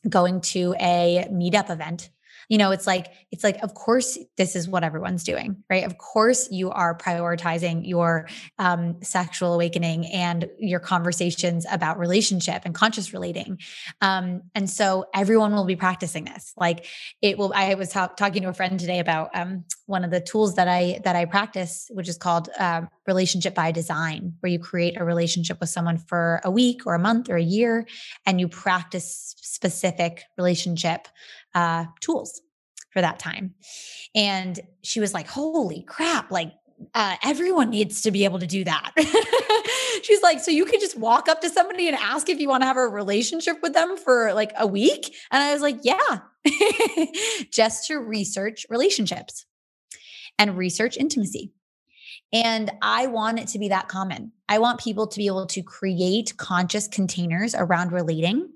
[0.10, 2.10] going to a meetup event
[2.50, 5.86] you know it's like it's like of course this is what everyone's doing right?
[5.86, 8.28] Of course you are prioritizing your
[8.60, 13.60] um, sexual awakening and your conversations about relationship and conscious relating.
[14.02, 16.54] Um, and so everyone will be practicing this.
[16.58, 16.86] Like
[17.22, 20.22] it will i was ta- talking to a friend today about um, one of the
[20.22, 24.60] tools that i that i practice which is called um, relationship by design where you
[24.60, 27.86] create a relationship with someone for a week or a month or a year
[28.26, 31.08] and you practice specific relationship
[31.56, 32.42] uh, tools
[32.92, 33.56] for that time.
[34.14, 36.54] And she was like, holy crap, like
[36.94, 38.92] uh, everyone needs to be able to do that.
[40.04, 42.62] She's like, so you could just walk up to somebody and ask if you want
[42.62, 45.16] to have a relationship with them for like a week.
[45.32, 46.20] And I was like, yeah,
[47.52, 49.46] just to research relationships
[50.38, 51.54] and research intimacy.
[52.34, 54.32] And I want it to be that common.
[54.50, 58.50] I want people to be able to create conscious containers around relating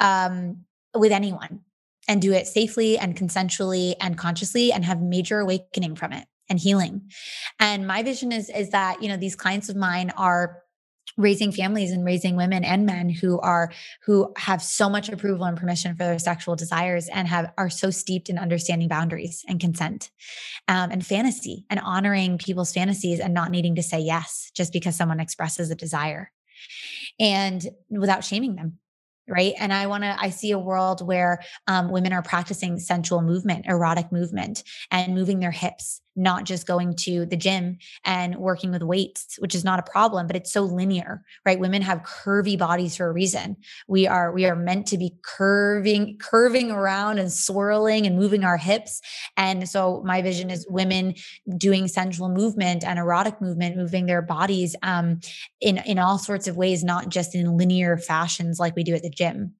[0.00, 0.64] um,
[0.94, 1.60] with anyone
[2.08, 6.58] and do it safely and consensually and consciously and have major awakening from it and
[6.58, 7.10] healing.
[7.60, 10.62] And my vision is is that, you know, these clients of mine are
[11.16, 13.72] raising families and raising women and men who are
[14.04, 17.90] who have so much approval and permission for their sexual desires and have are so
[17.90, 20.10] steeped in understanding boundaries and consent
[20.68, 24.96] um, and fantasy and honoring people's fantasies and not needing to say yes just because
[24.96, 26.30] someone expresses a desire
[27.18, 28.78] and without shaming them
[29.28, 29.54] right?
[29.58, 33.66] And i want to i see a world where um, women are practicing sensual movement
[33.66, 38.82] erotic movement and moving their hips not just going to the gym and working with
[38.82, 41.60] weights, which is not a problem, but it's so linear, right?
[41.60, 43.56] Women have curvy bodies for a reason.
[43.86, 48.56] We are we are meant to be curving curving around and swirling and moving our
[48.56, 49.00] hips.
[49.36, 51.14] And so my vision is women
[51.56, 55.20] doing sensual movement and erotic movement, moving their bodies um,
[55.60, 59.02] in in all sorts of ways, not just in linear fashions like we do at
[59.02, 59.54] the gym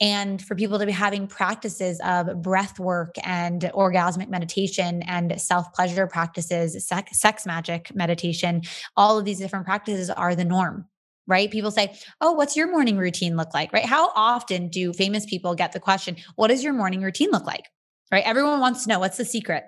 [0.00, 5.72] and for people to be having practices of breath work and orgasmic meditation and self
[5.72, 8.62] pleasure practices, sex, sex magic meditation,
[8.96, 10.86] all of these different practices are the norm
[11.28, 11.50] right?
[11.50, 13.72] People say, Oh, what's your morning routine look like?
[13.72, 13.84] Right?
[13.84, 17.68] How often do famous people get the question, What does your morning routine look like?
[18.10, 18.24] Right?
[18.24, 19.64] Everyone wants to know what's the secret.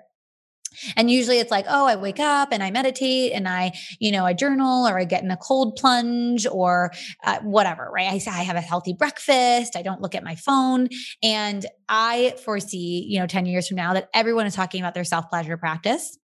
[0.95, 4.25] And usually it's like, oh, I wake up and I meditate and I, you know,
[4.25, 6.91] I journal or I get in a cold plunge or
[7.23, 8.11] uh, whatever, right?
[8.11, 9.75] I say I have a healthy breakfast.
[9.75, 10.89] I don't look at my phone.
[11.23, 15.03] And I foresee, you know, 10 years from now that everyone is talking about their
[15.03, 16.17] self pleasure practice.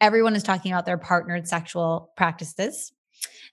[0.00, 2.92] Everyone is talking about their partnered sexual practices.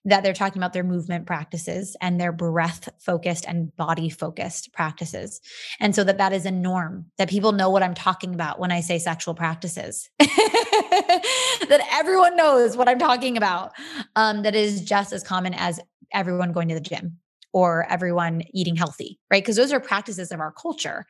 [0.06, 5.42] That they're talking about their movement practices and their breath focused and body focused practices.
[5.80, 8.72] And so that that is a norm that people know what I'm talking about when
[8.72, 13.72] I say sexual practices, that everyone knows what I'm talking about.
[14.16, 15.80] Um, that is just as common as
[16.14, 17.18] everyone going to the gym
[17.52, 19.42] or everyone eating healthy, right?
[19.42, 21.06] Because those are practices of our culture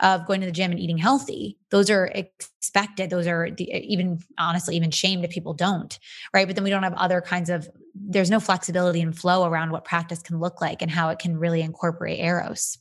[0.00, 4.20] of going to the gym and eating healthy those are expected those are the, even
[4.38, 5.98] honestly even shamed if people don't
[6.32, 7.68] right but then we don't have other kinds of
[8.00, 11.36] there's no flexibility and flow around what practice can look like and how it can
[11.36, 12.78] really incorporate eros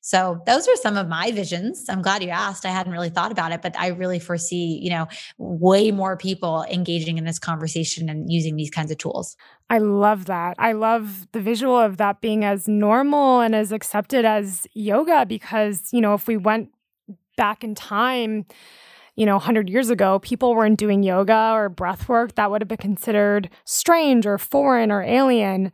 [0.00, 1.84] so those are some of my visions.
[1.88, 2.64] I'm glad you asked.
[2.64, 5.06] I hadn't really thought about it, but I really foresee, you know,
[5.36, 9.36] way more people engaging in this conversation and using these kinds of tools.
[9.68, 10.54] I love that.
[10.58, 15.88] I love the visual of that being as normal and as accepted as yoga because,
[15.92, 16.70] you know, if we went
[17.36, 18.46] back in time,
[19.18, 22.68] you know, 100 years ago, people weren't doing yoga or breath work, that would have
[22.68, 25.72] been considered strange or foreign or alien.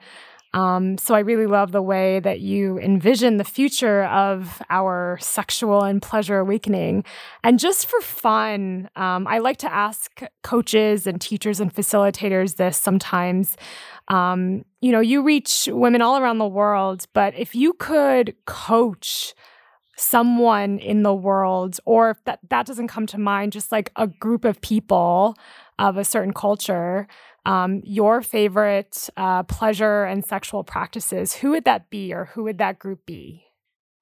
[0.54, 5.82] Um, so I really love the way that you envision the future of our sexual
[5.82, 7.04] and pleasure awakening.
[7.42, 12.78] And just for fun, um, I like to ask coaches and teachers and facilitators this
[12.78, 13.58] sometimes.
[14.08, 19.34] Um, you know, you reach women all around the world, but if you could coach
[19.96, 24.06] someone in the world, or if that, that doesn't come to mind, just like a
[24.06, 25.36] group of people
[25.78, 27.06] of a certain culture,
[27.46, 32.58] um, your favorite uh, pleasure and sexual practices, who would that be or who would
[32.58, 33.44] that group be?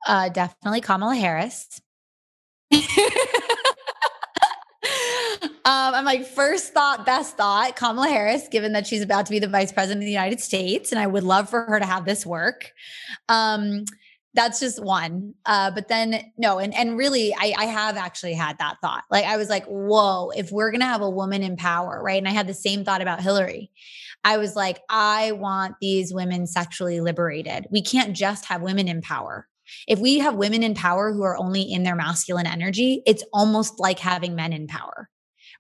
[0.07, 1.81] Uh, definitely Kamala Harris.
[5.65, 9.39] Um, I'm like, first thought, best thought, Kamala Harris, given that she's about to be
[9.39, 12.05] the vice president of the United States, and I would love for her to have
[12.05, 12.73] this work.
[13.29, 13.85] Um,
[14.35, 15.35] that's just one.
[15.45, 19.05] Uh, but then no, and and really, I, I have actually had that thought.
[19.11, 22.19] Like I was like, whoa, if we're gonna have a woman in power, right?
[22.19, 23.71] And I had the same thought about Hillary.
[24.25, 27.67] I was like, I want these women sexually liberated.
[27.71, 29.49] We can't just have women in power.
[29.89, 33.81] If we have women in power who are only in their masculine energy, it's almost
[33.81, 35.09] like having men in power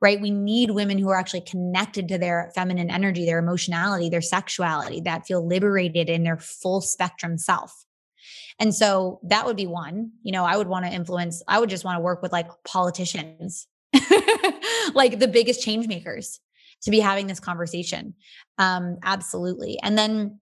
[0.02, 0.20] right?
[0.20, 5.00] We need women who are actually connected to their feminine energy, their emotionality, their sexuality,
[5.02, 7.86] that feel liberated in their full spectrum self.
[8.58, 10.12] And so that would be one.
[10.22, 12.48] You know, I would want to influence, I would just want to work with like
[12.64, 13.66] politicians,
[14.94, 16.40] like the biggest change makers
[16.82, 18.14] to be having this conversation.
[18.58, 19.78] Um, absolutely.
[19.82, 20.40] And then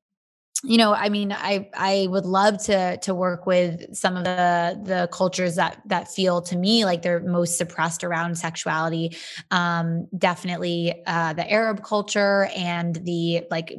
[0.63, 4.79] you know i mean i i would love to to work with some of the
[4.83, 9.17] the cultures that that feel to me like they're most suppressed around sexuality
[9.51, 13.75] um definitely uh the arab culture and the like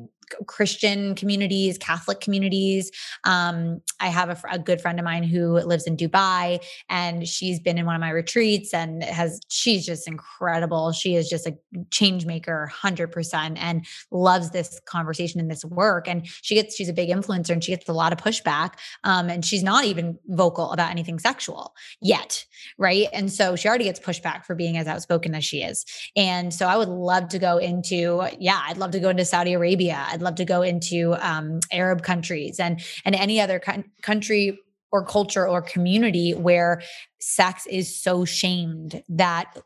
[0.48, 2.92] Christian communities, Catholic communities.
[3.24, 7.60] Um, I have a, a, good friend of mine who lives in Dubai, and she's
[7.60, 9.40] been in one of my retreats and has.
[9.50, 10.92] She's just incredible.
[10.92, 11.56] She is just a
[11.90, 16.08] change maker, hundred percent, and loves this conversation and this work.
[16.08, 16.76] And she gets.
[16.76, 18.74] She's a big influencer, and she gets a lot of pushback.
[19.04, 22.46] Um, and she's not even vocal about anything sexual yet,
[22.78, 23.08] right?
[23.14, 25.86] And so she already gets pushback for being as outspoken as she is.
[26.16, 28.28] And so I would love to go into.
[28.40, 30.06] Yeah, I'd love to go into Saudi Arabia.
[30.08, 34.60] I'd I'd love to go into um, Arab countries and and any other co- country
[34.92, 36.84] or culture or community where
[37.20, 39.58] sex is so shamed that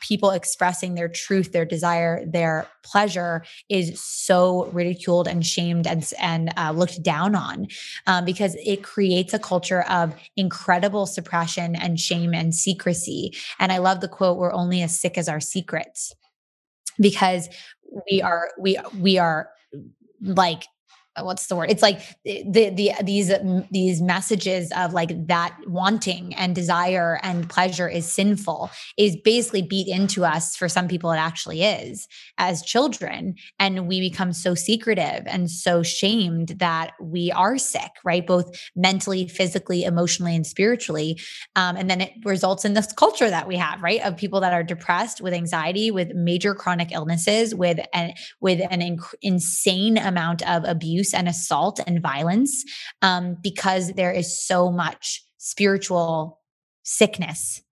[0.00, 6.54] people expressing their truth their desire their pleasure is so ridiculed and shamed and, and
[6.56, 7.66] uh, looked down on
[8.06, 13.34] um, because it creates a culture of incredible suppression and shame and secrecy.
[13.58, 16.14] And i love the quote we're only as sick as our secrets
[16.98, 17.50] because
[18.10, 19.50] we are we we are
[20.20, 20.66] like
[21.22, 21.70] what's the word?
[21.70, 23.32] It's like eh, the the these
[23.70, 29.88] these messages of like that wanting and desire and pleasure is sinful is basically beat
[29.88, 32.08] into us for some people it actually is
[32.38, 33.34] as children.
[33.58, 38.26] And we become so secretive and so shamed that we are sick right?
[38.26, 41.18] Both mentally physically emotionally and spiritually.
[41.54, 44.02] Um, and then it results in this culture that we have right?
[44.02, 48.80] Of people that are depressed with anxiety with major chronic illnesses with an with an
[48.80, 52.64] inc- insane amount of abuse abuse and assault and violence
[53.02, 56.40] um, because there is so much spiritual
[56.84, 57.62] sickness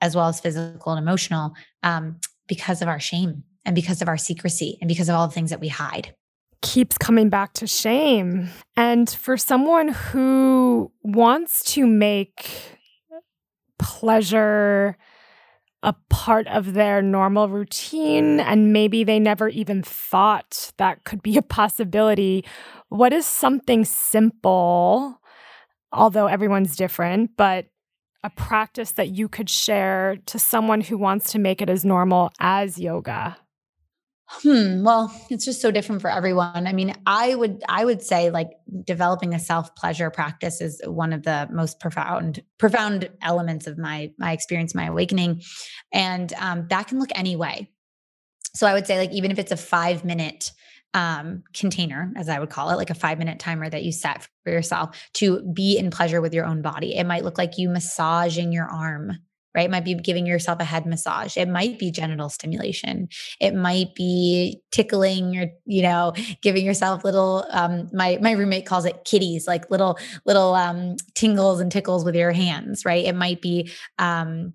[0.00, 4.16] as well as physical and emotional um, because of our shame and because of our
[4.16, 6.14] secrecy and because of all the things that we hide
[6.60, 8.48] keeps coming back to shame.
[8.76, 12.78] And for someone who wants to make
[13.78, 14.96] pleasure
[15.82, 21.36] a part of their normal routine and maybe they never even thought that could be
[21.36, 22.44] a possibility.
[22.88, 25.20] What is something simple,
[25.92, 27.66] although everyone's different, but
[28.24, 32.32] a practice that you could share to someone who wants to make it as normal
[32.40, 33.36] as yoga?
[34.30, 34.84] Hmm.
[34.84, 36.66] Well, it's just so different for everyone.
[36.66, 38.50] I mean, I would I would say like
[38.84, 44.12] developing a self pleasure practice is one of the most profound profound elements of my
[44.18, 45.40] my experience, my awakening,
[45.94, 47.70] and um, that can look any way.
[48.54, 50.52] So I would say like even if it's a five minute
[50.92, 54.28] um, container, as I would call it, like a five minute timer that you set
[54.44, 56.96] for yourself to be in pleasure with your own body.
[56.96, 59.12] It might look like you massaging your arm
[59.58, 59.64] right?
[59.64, 61.36] It might be giving yourself a head massage.
[61.36, 63.08] It might be genital stimulation.
[63.40, 66.12] It might be tickling or, you know,
[66.42, 71.60] giving yourself little um my my roommate calls it kitties, like little little um tingles
[71.60, 73.04] and tickles with your hands, right?
[73.04, 74.52] It might be um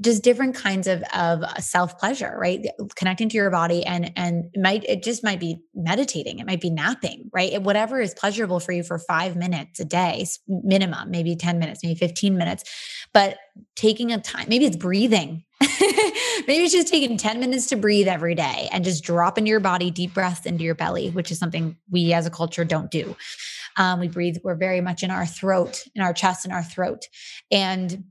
[0.00, 2.66] just different kinds of of self-pleasure, right?
[2.96, 6.70] Connecting to your body and and might it just might be meditating, it might be
[6.70, 7.52] napping, right?
[7.52, 11.80] It, whatever is pleasurable for you for 5 minutes a day, minimum, maybe 10 minutes,
[11.82, 12.64] maybe 15 minutes.
[13.14, 13.38] But
[13.74, 15.44] taking a time, maybe it's breathing.
[15.60, 19.60] maybe it's just taking 10 minutes to breathe every day and just drop into your
[19.60, 23.16] body deep breaths into your belly, which is something we as a culture don't do.
[23.78, 27.02] Um, we breathe, we're very much in our throat, in our chest, and our throat.
[27.50, 28.04] And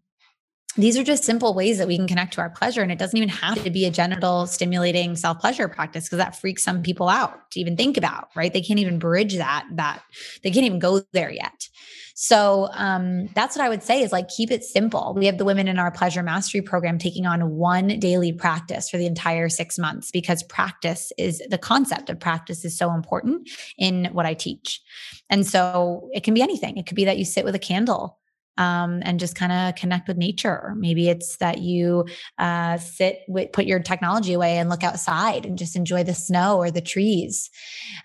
[0.77, 2.81] these are just simple ways that we can connect to our pleasure.
[2.81, 6.35] And it doesn't even have to be a genital stimulating self pleasure practice because that
[6.35, 8.51] freaks some people out to even think about, right?
[8.51, 10.01] They can't even bridge that, that
[10.43, 11.69] they can't even go there yet.
[12.17, 15.13] So um, that's what I would say is like keep it simple.
[15.17, 18.97] We have the women in our pleasure mastery program taking on one daily practice for
[18.97, 24.05] the entire six months because practice is the concept of practice is so important in
[24.13, 24.81] what I teach.
[25.29, 26.77] And so it can be anything.
[26.77, 28.17] It could be that you sit with a candle
[28.57, 30.73] um, and just kind of connect with nature.
[30.77, 32.05] Maybe it's that you
[32.37, 36.57] uh, sit, with, put your technology away and look outside and just enjoy the snow
[36.57, 37.49] or the trees.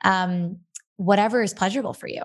[0.03, 0.59] Um,
[0.97, 2.23] whatever is pleasurable for you.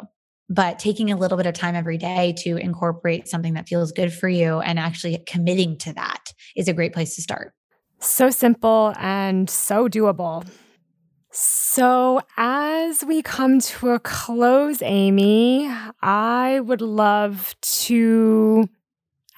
[0.48, 4.14] But taking a little bit of time every day to incorporate something that feels good
[4.14, 7.54] for you and actually committing to that is a great place to start.
[8.00, 10.46] So simple and so doable.
[11.38, 15.70] So, as we come to a close, Aimee,
[16.02, 18.70] I would love to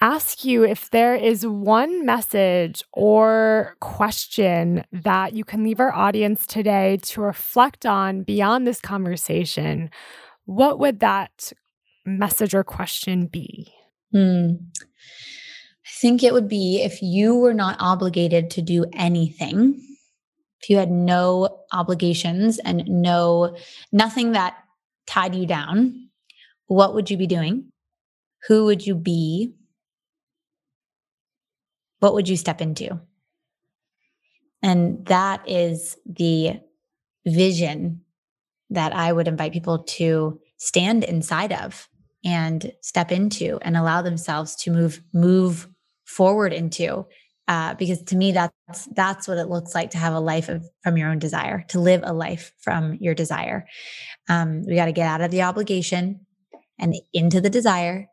[0.00, 6.46] ask you if there is one message or question that you can leave our audience
[6.46, 9.90] today to reflect on beyond this conversation.
[10.44, 11.52] What would that
[12.06, 13.72] message or question be?
[14.12, 14.50] Hmm.
[15.84, 19.82] I think it would be if you were not obligated to do anything
[20.60, 23.56] if you had no obligations and no
[23.92, 24.56] nothing that
[25.06, 26.10] tied you down,
[26.66, 27.72] what would you be doing?
[28.46, 29.54] Who would you be?
[32.00, 33.00] What would you step into?
[34.62, 36.60] And that is the
[37.26, 38.02] vision
[38.70, 41.88] that I would invite people to stand inside of
[42.24, 45.68] and step into and allow themselves to move move
[46.04, 47.06] forward into
[47.48, 50.64] uh, because to me that's that's what it looks like to have a life of,
[50.82, 53.66] from your own desire to live a life from your desire.
[54.28, 56.26] Um, we got to get out of the obligation
[56.78, 58.06] and into the desire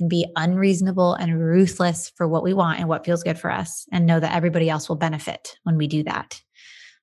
[0.00, 3.86] and be unreasonable and ruthless for what we want and what feels good for us
[3.92, 6.42] and know that everybody else will benefit when we do that.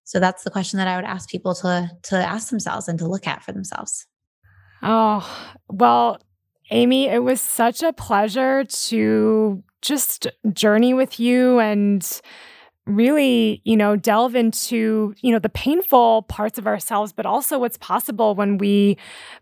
[0.03, 3.07] So that's the question that i would ask people to to ask themselves and to
[3.07, 4.05] look at for themselves.
[4.83, 5.25] Oh
[5.69, 6.19] well
[6.69, 12.21] Aimee it was such a pleasure to just journey with you and
[12.87, 17.77] really, you know, delve into, you know, the painful parts of ourselves, but also what's
[17.77, 18.97] possible when we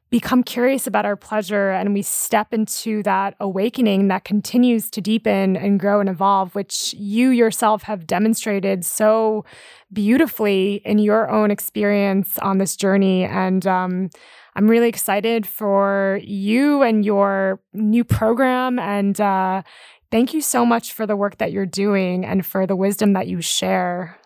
[0.09, 5.55] become curious about our pleasure and we step into that awakening that continues to deepen
[5.55, 9.45] and grow and evolve, which you yourself have demonstrated so
[9.93, 13.25] beautifully in your own experience on this journey.
[13.25, 14.09] And um,
[14.55, 19.61] I'm really excited for you and your new program and, uh,
[20.11, 23.27] Thank you so much for the work that you're doing and for the wisdom that
[23.27, 24.17] you share.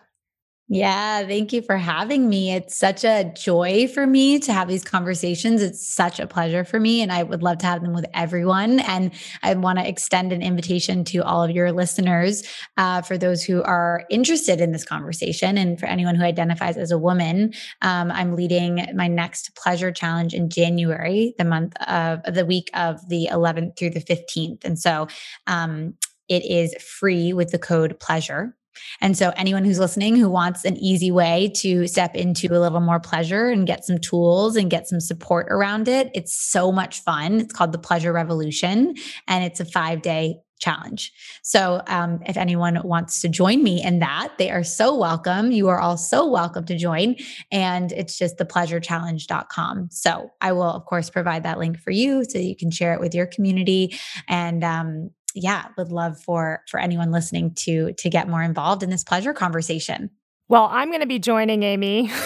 [0.72, 2.52] Yeah, thank you for having me.
[2.54, 5.64] It's such a joy for me to have these conversations.
[5.64, 8.80] It's such a pleasure for me, and I would love to have them with everyone.
[8.82, 12.44] And I want to extend an invitation to all of your listeners
[12.78, 16.91] uh, for those who are interested in this conversation, and for anyone who identifies as
[16.91, 17.52] a woman.
[17.82, 23.00] Um, I'm leading my next pleasure challenge in January, the month of the week of
[23.10, 25.08] the 11th through the 15th, and so
[25.48, 25.96] um,
[26.28, 28.56] it is free with the code pleasure
[29.02, 32.80] and so, anyone who's listening who wants an easy way to step into a little
[32.80, 37.02] more pleasure and get some tools and get some support around it, it's so much
[37.02, 37.40] fun.
[37.41, 38.96] It's called the Pleasure Revolution,
[39.28, 41.14] and it's a five day challenge.
[41.41, 45.52] So, um, if anyone wants to join me in that, they are so welcome.
[45.52, 47.16] You are all so welcome to join.
[47.52, 49.90] And it's just thepleasurechallenge.com.
[49.91, 53.00] So, I will, of course, provide that link for you so you can share it
[53.00, 53.98] with your community.
[54.28, 58.89] And um, yeah, would love for for anyone listening to to get more involved in
[58.89, 60.10] this pleasure conversation.
[60.47, 62.11] Well, I'm going to be joining Aimee.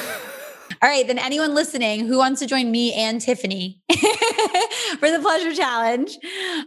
[0.82, 5.54] All right, then anyone listening who wants to join me and Tiffany for the pleasure
[5.54, 6.18] challenge,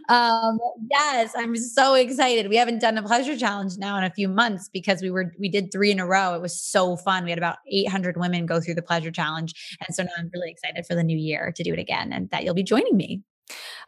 [0.09, 0.59] um,
[0.89, 2.49] yes, I'm so excited.
[2.49, 5.49] We haven't done a pleasure challenge now in a few months because we were we
[5.49, 6.33] did three in a row.
[6.35, 7.25] It was so fun.
[7.25, 10.51] We had about 800 women go through the pleasure challenge, and so now I'm really
[10.51, 13.23] excited for the new year to do it again, and that you'll be joining me.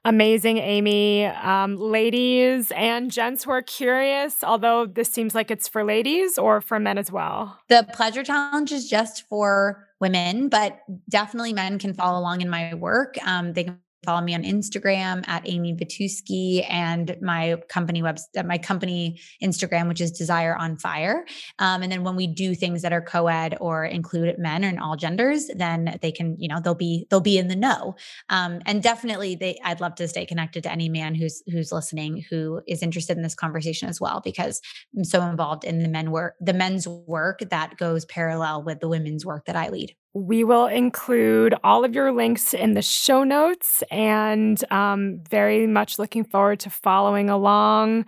[0.05, 1.25] Amazing, Aimee.
[1.25, 6.61] Um, ladies and gents who are curious, although this seems like it's for ladies or
[6.61, 7.59] for men as well.
[7.67, 10.79] The pleasure challenge is just for women, but
[11.09, 13.15] definitely men can follow along in my work.
[13.27, 18.43] Um, they can follow me on Instagram at Aimee Batuski and my company web uh,
[18.43, 21.25] my company Instagram, which is Desire on Fire.
[21.59, 24.95] Um, and then when we do things that are co-ed or include men and all
[24.95, 27.95] genders, then they can, you know, they'll be they'll be in the know.
[28.29, 32.23] Um, and definitely they I'd love to stay connected to any man who's who's listening
[32.29, 34.61] who is interested in this conversation as well, because
[34.95, 38.87] I'm so involved in the men work, the men's work that goes parallel with the
[38.87, 39.95] women's work that I lead.
[40.13, 45.99] We will include all of your links in the show notes and um, very much
[45.99, 48.05] looking forward to following along.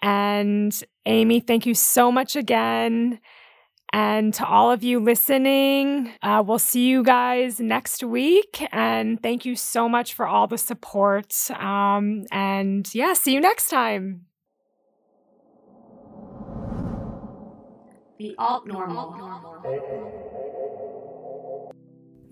[0.00, 0.72] And
[1.04, 3.20] Aimee, thank you so much again.
[3.92, 8.66] And to all of you listening, uh, we'll see you guys next week.
[8.72, 11.34] And thank you so much for all the support.
[11.50, 14.22] Um, and yeah, see you next time.
[18.18, 20.48] The Alt Normal.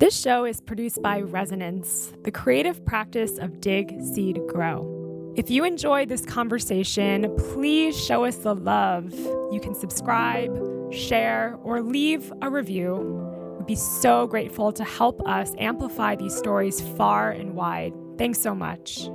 [0.01, 5.35] This show is produced by Resonance, the creative practice of dig, seed, grow.
[5.37, 9.13] If you enjoyed this conversation, please show us the love.
[9.13, 12.95] You can subscribe, share, or leave a review.
[13.59, 17.93] We'd be so grateful to help us amplify these stories far and wide.
[18.17, 19.11] Thanks so much.